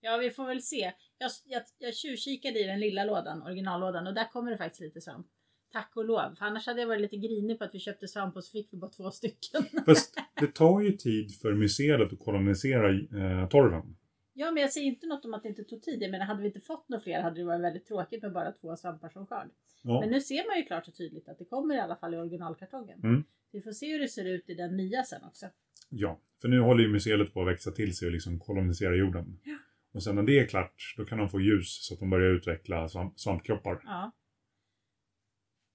Ja, 0.00 0.16
vi 0.16 0.30
får 0.30 0.46
väl 0.46 0.62
se. 0.62 0.92
Jag, 1.18 1.30
jag, 1.44 1.62
jag 1.78 1.94
tjuvkikade 1.94 2.58
i 2.60 2.64
den 2.66 2.80
lilla 2.80 3.04
lådan, 3.04 3.42
originallådan, 3.42 4.06
och 4.06 4.14
där 4.14 4.28
kommer 4.32 4.50
det 4.50 4.56
faktiskt 4.58 4.80
lite 4.80 5.00
svamp. 5.00 5.26
Tack 5.74 5.90
och 5.94 6.04
lov, 6.04 6.34
för 6.38 6.44
annars 6.44 6.66
hade 6.66 6.80
jag 6.80 6.88
varit 6.88 7.00
lite 7.00 7.16
grinig 7.16 7.58
på 7.58 7.64
att 7.64 7.74
vi 7.74 7.78
köpte 7.78 8.08
svamp 8.08 8.36
och 8.36 8.44
så 8.44 8.52
fick 8.52 8.68
vi 8.72 8.76
bara 8.78 8.90
två 8.90 9.10
stycken. 9.10 9.62
Fast 9.86 10.14
det 10.40 10.46
tar 10.46 10.80
ju 10.80 10.92
tid 10.92 11.34
för 11.42 11.54
museet 11.54 12.00
att 12.00 12.18
kolonisera 12.18 12.90
eh, 12.90 13.48
torven. 13.48 13.96
Ja, 14.32 14.50
men 14.50 14.60
jag 14.60 14.72
säger 14.72 14.86
inte 14.86 15.06
något 15.06 15.24
om 15.24 15.34
att 15.34 15.42
det 15.42 15.48
inte 15.48 15.64
tog 15.64 15.82
tid. 15.82 16.02
Jag 16.02 16.10
menar, 16.10 16.26
hade 16.26 16.40
vi 16.40 16.46
inte 16.46 16.60
fått 16.60 16.88
några 16.88 17.02
fler 17.02 17.22
hade 17.22 17.40
det 17.40 17.44
varit 17.44 17.62
väldigt 17.62 17.86
tråkigt 17.86 18.22
med 18.22 18.32
bara 18.32 18.52
två 18.52 18.76
svampar 18.76 19.08
som 19.08 19.26
skörd. 19.26 19.48
Ja. 19.82 20.00
Men 20.00 20.10
nu 20.10 20.20
ser 20.20 20.48
man 20.48 20.56
ju 20.56 20.62
klart 20.62 20.88
och 20.88 20.94
tydligt 20.94 21.28
att 21.28 21.38
det 21.38 21.44
kommer 21.44 21.74
i 21.74 21.78
alla 21.78 21.96
fall 21.96 22.14
i 22.14 22.16
originalkartongen. 22.16 23.00
Mm. 23.04 23.24
Vi 23.52 23.60
får 23.60 23.72
se 23.72 23.92
hur 23.92 24.00
det 24.00 24.08
ser 24.08 24.24
ut 24.24 24.50
i 24.50 24.54
den 24.54 24.76
nya 24.76 25.02
sen 25.02 25.24
också. 25.24 25.46
ja, 25.90 26.20
för 26.40 26.48
nu 26.48 26.60
håller 26.60 26.82
ju 26.84 26.88
museet 26.88 27.34
på 27.34 27.42
att 27.42 27.48
växa 27.48 27.70
till 27.70 27.96
sig 27.96 28.06
och 28.06 28.12
liksom 28.12 28.38
kolonisera 28.38 28.96
jorden. 28.96 29.40
Ja. 29.44 29.56
Och 29.92 30.02
sen 30.02 30.14
när 30.14 30.22
det 30.22 30.38
är 30.38 30.46
klart, 30.46 30.94
då 30.96 31.04
kan 31.04 31.18
de 31.18 31.28
få 31.28 31.40
ljus 31.40 31.86
så 31.86 31.94
att 31.94 32.00
de 32.00 32.10
börjar 32.10 32.34
utveckla 32.34 32.88
svamp, 32.88 33.20
svampkroppar. 33.20 33.80
Ja, 33.84 34.12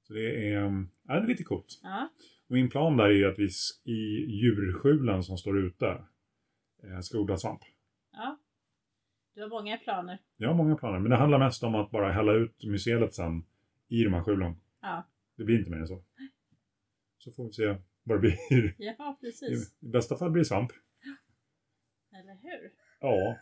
Så 0.10 0.14
det 0.14 0.48
är, 0.48 0.66
eh, 0.66 0.72
ja, 1.08 1.14
det 1.14 1.20
är 1.20 1.28
lite 1.28 1.44
coolt. 1.44 1.80
ja, 1.84 2.10
min 2.48 2.70
plan 2.70 2.98
där 2.98 3.10
är 3.10 3.28
att 3.28 3.40
vi 3.40 3.50
i 3.92 4.26
djurskjulan 4.32 5.24
som 5.24 5.38
står 5.38 5.60
ute 5.66 5.86
eh, 6.84 7.00
ska 7.02 7.18
odla 7.18 7.38
svamp. 7.38 7.62
ja. 8.12 8.40
Du 9.36 9.42
har 9.42 9.50
många 9.50 9.78
planer. 9.78 10.20
Jag 10.38 10.48
har 10.50 10.56
många 10.56 10.76
planer, 10.76 11.00
men 11.00 11.10
det 11.10 11.18
handlar 11.18 11.40
mest 11.40 11.64
om 11.64 11.76
att 11.76 11.92
bara 11.92 12.12
hälla 12.12 12.34
ut 12.34 12.64
museet 12.64 13.14
sen 13.14 13.46
i 13.88 14.04
de 14.04 14.14
här 14.14 14.24
skjulen. 14.24 14.56
Ja, 14.82 15.08
Det 15.38 15.44
blir 15.44 15.58
inte 15.60 15.70
mer 15.72 15.78
än 15.78 15.88
så. 15.88 16.04
Så 17.18 17.32
får 17.32 17.46
vi 17.46 17.54
se 17.54 17.76
vad 18.04 18.18
det 18.18 18.20
blir. 18.20 18.76
ja 18.98 19.18
precis. 19.22 19.74
I 19.82 19.88
bästa 19.88 20.16
fall 20.18 20.32
blir 20.32 20.42
det 20.42 20.46
svamp. 20.46 20.72
Eller 22.14 22.34
hur? 22.42 22.72
Ja, 23.00 23.38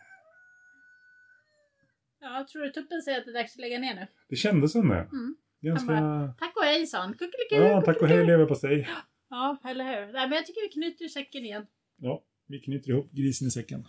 Ja, 2.20 2.46
tror 2.52 2.62
du 2.62 2.70
tuppen 2.70 3.02
säger 3.02 3.18
att 3.18 3.24
det 3.24 3.30
är 3.30 3.34
dags 3.34 3.54
att 3.54 3.60
lägga 3.60 3.78
ner 3.78 3.94
nu? 3.94 4.06
det 4.28 4.36
kändes 4.36 4.72
som 4.72 4.88
det. 4.88 4.94
Mm. 5.12 5.36
Ganska... 5.60 5.92
Han 5.92 6.34
Tack 6.38 6.56
och 6.56 6.64
hej 6.64 6.86
sa 6.86 6.98
han. 6.98 7.12
Kuckeliku, 7.12 7.54
Ja, 7.56 7.82
tack 7.82 8.02
och 8.02 8.08
hej 8.08 8.26
leverpastej. 8.26 8.88
Ja, 9.30 9.58
eller 9.64 9.84
hur? 9.84 10.12
Nej, 10.12 10.28
men 10.28 10.32
jag 10.32 10.46
tycker 10.46 10.60
vi 10.60 10.68
knyter 10.68 11.08
säcken 11.08 11.44
igen. 11.44 11.66
Ja, 11.96 12.22
vi 12.46 12.60
knyter 12.60 12.90
ihop 12.90 13.12
grisen 13.12 13.48
i 13.48 13.50
säcken. 13.50 13.86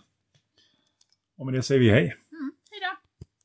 Och 1.38 1.46
med 1.46 1.54
det 1.54 1.62
säger 1.62 1.80
vi 1.80 1.90
hej. 1.90 2.16